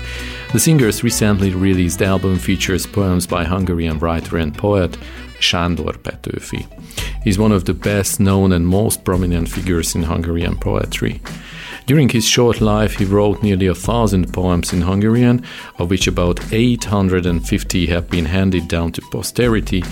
The 0.53 0.59
singer's 0.59 1.05
recently 1.05 1.51
released 1.51 2.01
album 2.01 2.39
features 2.39 2.87
poems 2.87 3.27
by 3.27 3.45
Hungarian 3.45 3.99
writer 3.99 4.39
and 4.39 4.57
poet 4.57 4.97
Sándor 5.41 5.99
Petőfi. 5.99 6.67
He's 7.23 7.39
one 7.39 7.53
of 7.53 7.67
the 7.67 7.75
best 7.75 8.19
known 8.19 8.53
and 8.53 8.67
most 8.67 9.05
prominent 9.05 9.49
figures 9.51 9.95
in 9.95 10.05
Hungarian 10.05 10.57
poetry. 10.57 11.21
During 11.87 12.09
his 12.09 12.25
short 12.27 12.63
life, 12.63 12.95
he 12.95 13.05
wrote 13.05 13.43
nearly 13.43 13.67
a 13.67 13.75
thousand 13.75 14.33
poems 14.33 14.73
in 14.73 14.81
Hungarian, 14.81 15.45
of 15.79 15.91
which 15.91 16.07
about 16.07 16.41
850 16.51 17.87
have 17.87 18.09
been 18.09 18.25
handed 18.25 18.69
down 18.69 18.93
to 18.93 19.03
posterity, 19.11 19.85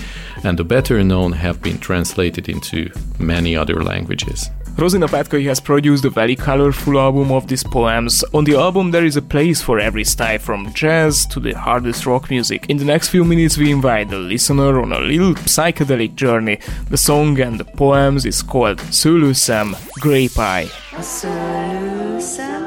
and 0.43 0.57
the 0.57 0.63
better 0.63 1.03
known 1.03 1.33
have 1.33 1.61
been 1.61 1.77
translated 1.77 2.49
into 2.49 2.89
many 3.19 3.55
other 3.55 3.83
languages. 3.83 4.49
Rozina 4.75 5.07
Pátkai 5.07 5.45
has 5.47 5.59
produced 5.59 6.03
a 6.03 6.09
very 6.09 6.35
colorful 6.35 6.99
album 6.99 7.31
of 7.31 7.47
these 7.47 7.63
poems. 7.63 8.23
On 8.33 8.43
the 8.43 8.55
album, 8.55 8.91
there 8.91 9.05
is 9.05 9.15
a 9.15 9.21
place 9.21 9.61
for 9.61 9.79
every 9.79 10.03
style 10.03 10.39
from 10.39 10.73
jazz 10.73 11.27
to 11.27 11.39
the 11.39 11.53
hardest 11.53 12.05
rock 12.05 12.29
music. 12.31 12.65
In 12.69 12.77
the 12.77 12.85
next 12.85 13.09
few 13.09 13.23
minutes, 13.23 13.55
we 13.57 13.71
invite 13.71 14.09
the 14.09 14.17
listener 14.17 14.81
on 14.81 14.91
a 14.91 14.99
little 14.99 15.35
psychedelic 15.35 16.15
journey. 16.15 16.57
The 16.89 16.97
song 16.97 17.39
and 17.39 17.59
the 17.59 17.65
poems 17.65 18.25
is 18.25 18.41
called 18.41 18.81
Szőlőszem 18.89 19.75
Grape 20.01 20.59
Eye. 20.59 20.67
A 20.97 21.01
szőlőszem 21.01 22.63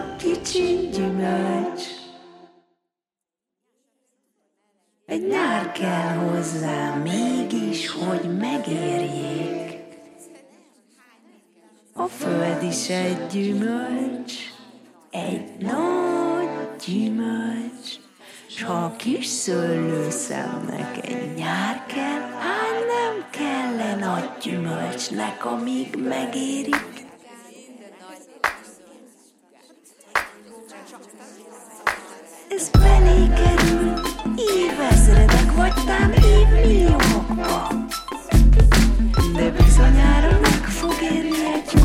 Egy 5.06 5.26
nyár 5.26 5.72
kell 5.72 6.16
hozzá 6.16 6.94
mégis, 7.04 7.88
hogy 7.88 8.38
megérjék 8.38 9.55
A 11.98 12.06
föld 12.06 12.62
is 12.62 12.88
egy 12.88 13.26
gyümölcs, 13.26 14.32
egy 15.10 15.56
nagy 15.58 16.48
gyümölcs, 16.86 17.88
s 18.48 18.62
ha 18.62 18.72
a 18.72 18.96
kis 18.96 19.26
szőlőszemnek 19.26 21.06
egy 21.06 21.34
nyár 21.34 21.86
kell, 21.86 22.20
hány 22.38 22.82
nem 22.86 23.24
kell 23.30 23.96
nagy 23.96 24.28
gyümölcsnek, 24.42 25.44
amíg 25.44 25.96
megérik. 26.08 27.06
Ez 32.48 32.70
belé 32.70 33.26
kerül, 33.34 33.92
évezredek 34.36 35.52
vagy 35.56 35.74
tám 35.86 36.12
évmilliókba. 36.12 37.68
De 39.34 39.50
bizonyára 39.50 40.38
meg 40.40 40.64
fog 40.64 40.94
érni 41.02 41.44
egykor, 41.54 41.75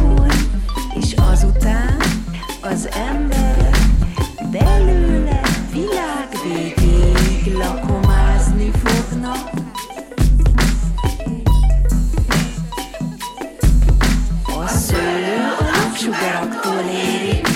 és 1.62 1.68
azután 1.68 1.98
az 2.62 2.90
emberek 2.94 3.78
belőle 4.52 5.42
világ 5.72 6.28
végéig 6.44 7.56
lakomázni 7.58 8.72
fognak. 8.84 9.50
A 14.44 14.68
szőlő 14.68 15.38
a 15.60 15.64
napsugaraktól 15.64 16.84
érik, 16.90 17.48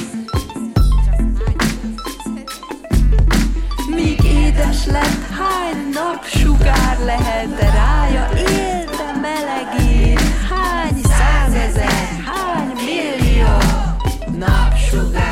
Míg 3.88 4.24
édes 4.24 4.86
lett, 4.86 5.30
hány 5.30 5.90
napsugár 5.94 6.98
lehet 7.06 7.60
rája 7.60 8.30
él, 8.38 8.86
de 8.86 9.20
meleg 9.22 9.90
ér. 9.90 10.20
Hány 10.50 11.02
százezer, 11.04 12.24
hány 12.26 12.72
millió 12.86 13.25
napsugár. 14.96 15.25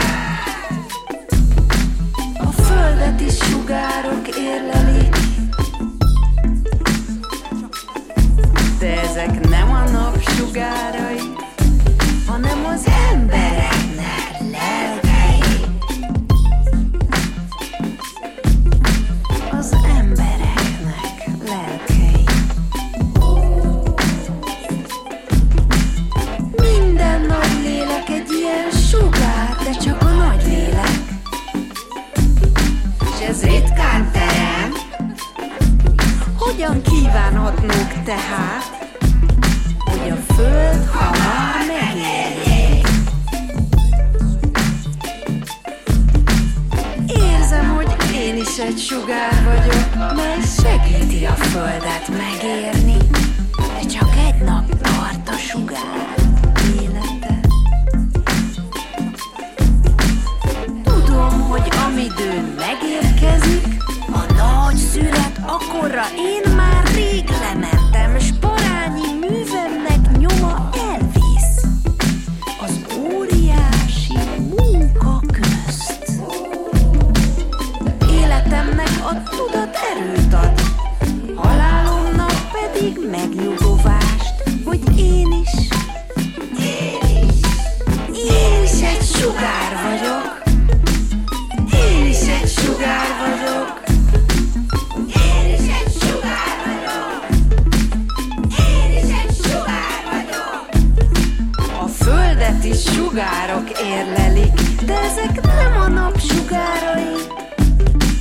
Is 102.64 102.84
sugárok 102.84 103.70
érlelik, 103.70 104.54
de 104.86 105.00
ezek 105.00 105.42
nem 105.42 105.82
a 105.82 105.88
nap 105.88 106.20
sugárai, 106.20 107.14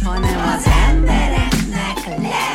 hanem 0.05 0.55
az 0.57 0.67
embereknek 0.89 2.07
lelkei. 2.07 2.52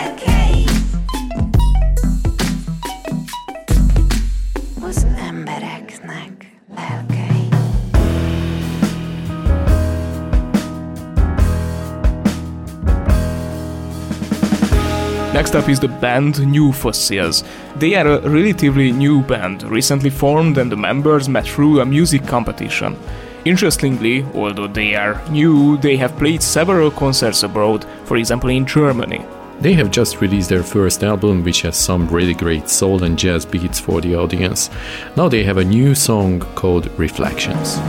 Next 15.47 15.63
up 15.63 15.69
is 15.69 15.79
the 15.79 15.87
band 15.87 16.45
New 16.45 16.73
Fossils. 16.73 17.45
They 17.77 17.95
are 17.95 18.05
a 18.05 18.29
relatively 18.29 18.91
new 18.91 19.21
band, 19.21 19.63
recently 19.63 20.09
formed, 20.09 20.57
and 20.57 20.69
the 20.69 20.75
members 20.75 21.29
met 21.29 21.47
through 21.47 21.79
a 21.79 21.85
music 21.85 22.27
competition. 22.27 22.97
Interestingly, 23.45 24.25
although 24.33 24.67
they 24.67 24.93
are 24.95 25.25
new, 25.29 25.77
they 25.77 25.95
have 25.95 26.17
played 26.17 26.43
several 26.43 26.91
concerts 26.91 27.43
abroad, 27.43 27.85
for 28.03 28.17
example 28.17 28.49
in 28.49 28.65
Germany. 28.65 29.25
They 29.61 29.71
have 29.71 29.89
just 29.89 30.19
released 30.19 30.49
their 30.49 30.63
first 30.63 31.01
album, 31.01 31.45
which 31.45 31.61
has 31.61 31.77
some 31.77 32.09
really 32.09 32.33
great 32.33 32.67
soul 32.67 33.03
and 33.03 33.17
jazz 33.17 33.45
beats 33.45 33.79
for 33.79 34.01
the 34.01 34.17
audience. 34.17 34.69
Now 35.15 35.29
they 35.29 35.45
have 35.45 35.59
a 35.59 35.63
new 35.63 35.95
song 35.95 36.41
called 36.55 36.91
Reflections. 36.99 37.79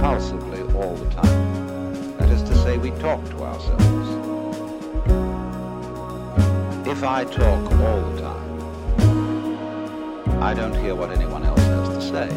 Compulsively 0.00 0.74
all 0.74 0.94
the 0.94 1.10
time. 1.10 2.16
That 2.16 2.30
is 2.30 2.42
to 2.44 2.54
say, 2.56 2.78
we 2.78 2.90
talk 2.92 3.22
to 3.26 3.42
ourselves. 3.42 4.08
If 6.88 7.04
I 7.04 7.24
talk 7.24 7.70
all 7.72 8.00
the 8.10 8.20
time, 8.22 8.48
I 10.42 10.54
don't 10.54 10.74
hear 10.74 10.94
what 10.94 11.10
anyone 11.10 11.44
else 11.44 11.60
has 11.60 11.88
to 11.88 12.00
say. 12.00 12.30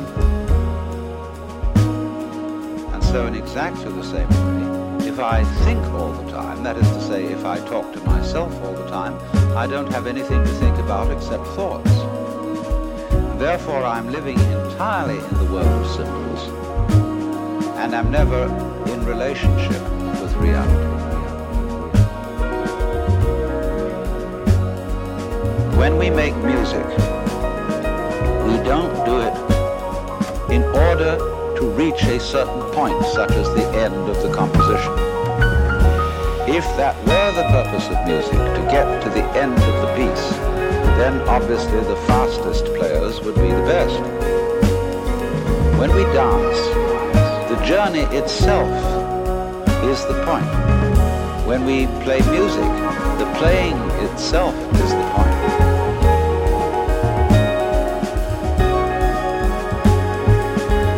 And 2.93 3.03
so 3.03 3.27
in 3.27 3.35
exactly 3.35 3.91
the 3.93 4.03
same 4.03 4.27
way, 4.27 5.07
if 5.07 5.19
I 5.19 5.45
think 5.63 5.81
all 5.93 6.11
the 6.11 6.29
time, 6.31 6.63
that 6.63 6.75
is 6.75 6.89
to 6.89 7.01
say, 7.01 7.25
if 7.25 7.45
I 7.45 7.59
talk 7.59 7.93
to 7.93 7.99
myself 8.01 8.53
all 8.63 8.73
the 8.73 8.89
time, 8.89 9.17
I 9.55 9.67
don't 9.67 9.89
have 9.93 10.05
anything 10.05 10.43
to 10.43 10.53
think 10.59 10.77
about 10.79 11.11
except 11.11 11.47
thoughts. 11.55 11.91
Therefore, 13.39 13.83
I'm 13.83 14.11
living 14.11 14.37
entirely 14.39 15.17
in 15.17 15.37
the 15.37 15.45
world 15.53 15.85
of 15.85 15.87
symbols, 15.91 16.62
and 17.93 18.07
I'm 18.07 18.11
never 18.11 18.45
in 18.91 19.05
relationship 19.05 19.81
with 20.19 20.33
reality. 20.37 20.87
When 25.77 25.97
we 25.97 26.09
make 26.09 26.35
music, 26.37 26.85
we 28.47 28.57
don't 28.65 28.93
do 29.05 29.19
it 29.21 29.35
in 30.51 30.63
order 30.63 31.17
to 31.57 31.73
reach 31.77 32.01
a 32.03 32.19
certain 32.19 32.63
point, 32.73 33.05
such 33.13 33.31
as 33.31 33.47
the 33.53 33.67
end 33.77 34.09
of 34.09 34.23
the 34.23 34.33
composition. 34.33 34.93
If 36.49 36.65
that 36.77 36.95
were 37.05 37.31
the 37.33 37.47
purpose 37.49 37.87
of 37.89 38.07
music, 38.07 38.31
to 38.31 38.67
get 38.71 39.03
to 39.03 39.09
the 39.09 39.23
end 39.37 39.53
of 39.53 39.81
the 39.81 39.93
piece, 39.95 40.29
then 40.97 41.21
obviously 41.27 41.79
the 41.81 41.97
fastest 42.07 42.65
players 42.65 43.21
would 43.21 43.35
be 43.35 43.51
the 43.51 43.65
best. 43.67 43.99
When 45.77 45.93
we 45.95 46.03
dance, 46.13 47.02
journey 47.63 48.01
itself 48.17 48.67
is 49.85 50.05
the 50.05 50.21
point. 50.25 50.45
When 51.47 51.63
we 51.63 51.85
play 52.03 52.19
music, 52.29 52.69
the 53.19 53.31
playing 53.37 53.77
itself 54.03 54.53
is 54.83 54.91
the 54.91 55.07
point. 55.15 55.39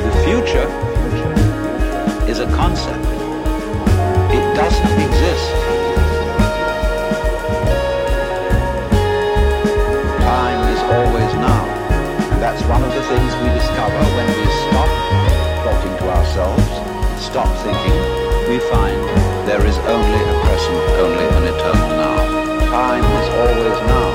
The 0.06 0.14
future 0.26 0.68
is 2.28 2.40
a 2.40 2.48
concept. 2.56 3.06
It 4.34 4.46
doesn't 4.58 5.02
exist. 5.06 5.52
Time 10.20 10.62
is 10.74 10.82
always 10.82 11.34
now. 11.36 11.66
And 12.34 12.42
that's 12.42 12.64
one 12.64 12.84
of 12.84 12.92
the 12.92 13.04
things 13.04 13.36
we 13.44 13.50
discover 13.54 14.04
when 14.16 14.28
we 14.40 14.55
ourselves, 16.38 17.24
stop 17.24 17.48
thinking, 17.64 18.02
we 18.50 18.60
find 18.70 19.00
there 19.48 19.66
is 19.66 19.78
only 19.78 20.20
a 20.20 20.36
present, 20.44 20.78
only 21.00 21.26
an 21.38 21.44
eternal 21.44 21.90
now. 21.96 22.66
Time 22.70 23.04
is 23.04 23.30
always 23.30 23.88
now. 23.88 24.15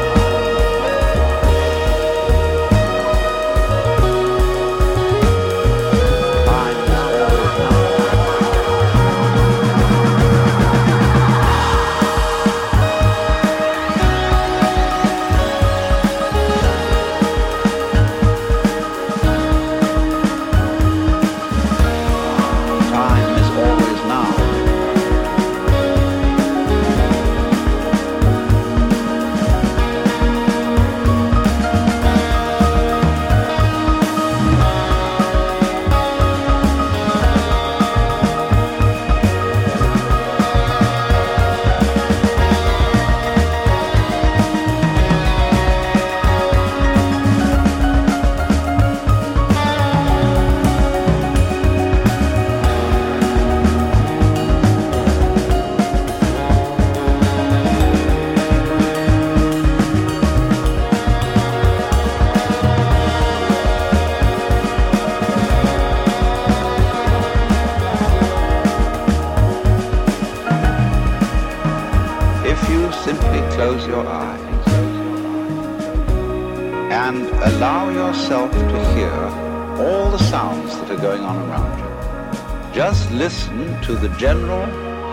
To 83.91 83.97
the 83.97 84.16
general 84.18 84.64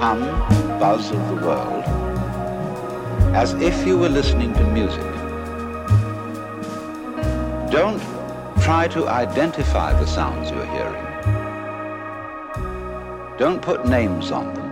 hum, 0.01 0.19
buzz 0.79 1.09
of 1.09 1.27
the 1.29 1.35
world 1.47 1.83
as 3.33 3.53
if 3.53 3.87
you 3.87 3.97
were 3.97 4.07
listening 4.07 4.53
to 4.53 4.63
music. 4.65 5.11
Don't 7.71 8.03
try 8.61 8.87
to 8.89 9.07
identify 9.07 9.93
the 9.99 10.05
sounds 10.05 10.51
you're 10.51 10.71
hearing. 10.77 11.07
Don't 13.39 13.63
put 13.63 13.87
names 13.87 14.29
on 14.29 14.53
them. 14.53 14.71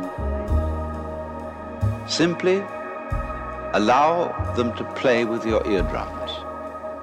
Simply 2.08 2.58
allow 3.74 4.54
them 4.56 4.72
to 4.76 4.84
play 4.94 5.26
with 5.26 5.48
your 5.48 5.66
eardrums 5.68 6.32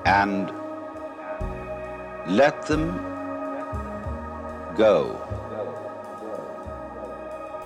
and 0.05 0.53
let 2.29 2.63
them 2.69 2.93
go. 4.77 5.19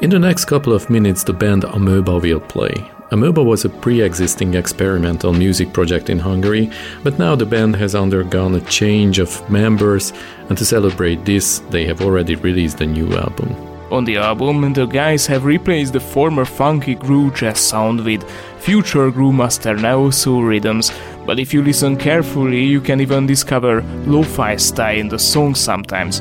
In 0.03 0.11
the 0.11 0.19
next 0.19 0.45
couple 0.45 0.75
of 0.75 0.91
minutes, 0.91 1.25
the 1.25 1.33
band 1.33 1.65
Amoeba 1.65 2.19
will 2.19 2.41
play. 2.41 2.85
Amoeba 3.13 3.43
was 3.43 3.65
a 3.65 3.71
pre 3.71 4.03
existing 4.03 4.53
experimental 4.53 5.33
music 5.33 5.73
project 5.73 6.11
in 6.11 6.19
Hungary, 6.19 6.71
but 7.03 7.19
now 7.19 7.35
the 7.35 7.47
band 7.47 7.77
has 7.77 7.95
undergone 7.95 8.55
a 8.55 8.61
change 8.61 9.19
of 9.19 9.49
members, 9.49 10.13
and 10.51 10.59
to 10.59 10.67
celebrate 10.67 11.25
this, 11.25 11.61
they 11.71 11.87
have 11.87 12.03
already 12.03 12.35
released 12.35 12.83
a 12.83 12.87
new 12.87 13.11
album. 13.17 13.57
On 13.91 14.05
the 14.05 14.19
album, 14.19 14.75
the 14.75 14.85
guys 14.85 15.27
have 15.29 15.47
replaced 15.47 15.95
the 15.95 16.01
former 16.01 16.45
funky 16.45 16.95
groove 16.95 17.35
jazz 17.35 17.59
sound 17.59 18.05
with 18.05 18.29
future 18.59 19.11
Groovemaster 19.11 19.81
neo 19.81 20.11
soul 20.11 20.43
rhythms, 20.43 20.93
but 21.25 21.39
if 21.39 21.55
you 21.55 21.63
listen 21.63 21.97
carefully, 21.97 22.63
you 22.63 22.83
can 22.83 23.01
even 23.01 23.27
discover 23.27 23.81
lo-fi 24.05 24.57
style 24.57 24.99
in 24.99 25.09
the 25.09 25.19
song 25.19 25.55
sometimes. 25.55 26.21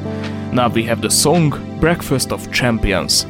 Now 0.54 0.70
we 0.70 0.84
have 0.84 1.02
the 1.02 1.12
song 1.12 1.50
Breakfast 1.82 2.32
of 2.32 2.50
Champions. 2.54 3.26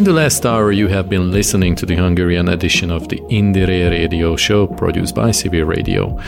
In 0.00 0.04
the 0.04 0.14
last 0.14 0.46
hour, 0.46 0.72
you 0.72 0.88
have 0.88 1.10
been 1.10 1.30
listening 1.30 1.74
to 1.74 1.84
the 1.84 1.94
Hungarian 1.94 2.48
edition 2.48 2.90
of 2.90 3.10
the 3.10 3.18
Indiere 3.28 3.90
Radio 3.90 4.34
Show 4.34 4.66
produced 4.66 5.14
by 5.14 5.30
Civil 5.30 5.64
Radio. 5.64 6.18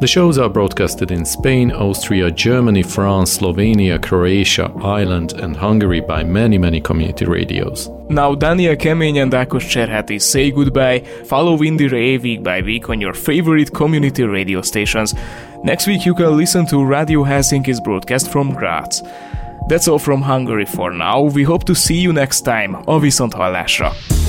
The 0.00 0.06
shows 0.06 0.36
are 0.36 0.50
broadcasted 0.50 1.10
in 1.10 1.24
Spain, 1.24 1.72
Austria, 1.72 2.30
Germany, 2.30 2.82
France, 2.82 3.38
Slovenia, 3.38 3.98
Croatia, 4.02 4.70
Ireland, 4.84 5.32
and 5.32 5.56
Hungary 5.56 6.02
by 6.02 6.22
many, 6.24 6.58
many 6.58 6.78
community 6.82 7.24
radios. 7.24 7.88
Now, 8.10 8.34
Dániel 8.34 8.76
Kemény 8.76 9.22
and 9.22 9.32
Ákos 9.32 9.64
Cserháti 9.64 10.20
say 10.20 10.50
goodbye. 10.50 11.00
Follow 11.24 11.56
Indiere 11.56 12.20
week 12.20 12.42
by 12.42 12.60
week 12.60 12.90
on 12.90 13.00
your 13.00 13.14
favorite 13.14 13.72
community 13.72 14.24
radio 14.24 14.60
stations. 14.60 15.14
Next 15.64 15.86
week, 15.86 16.04
you 16.04 16.14
can 16.14 16.36
listen 16.36 16.66
to 16.66 16.84
Radio 16.84 17.24
Helsinki's 17.24 17.80
broadcast 17.80 18.30
from 18.30 18.52
Graz. 18.52 19.02
That's 19.68 19.88
all 19.88 19.98
from 19.98 20.22
Hungary 20.22 20.66
for 20.66 20.90
now. 20.90 21.22
We 21.22 21.44
hope 21.44 21.64
to 21.64 21.74
see 21.74 21.98
you 21.98 22.12
next 22.12 22.42
time. 22.42 22.74
A 22.86 22.98
hallásra! 23.32 24.21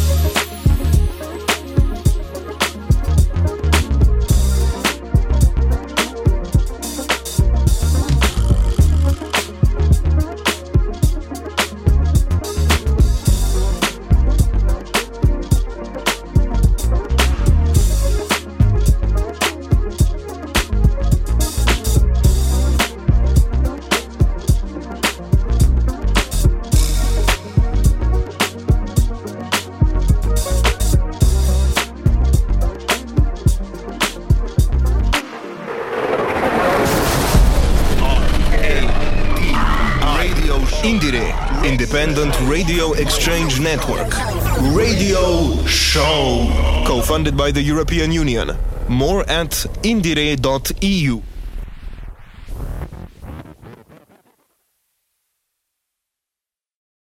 Funded 47.24 47.38
by 47.38 47.52
the 47.52 47.62
European 47.62 48.12
Union. 48.12 48.52
More 48.90 49.24
at 49.30 49.66
indiere.eu. 49.82 51.33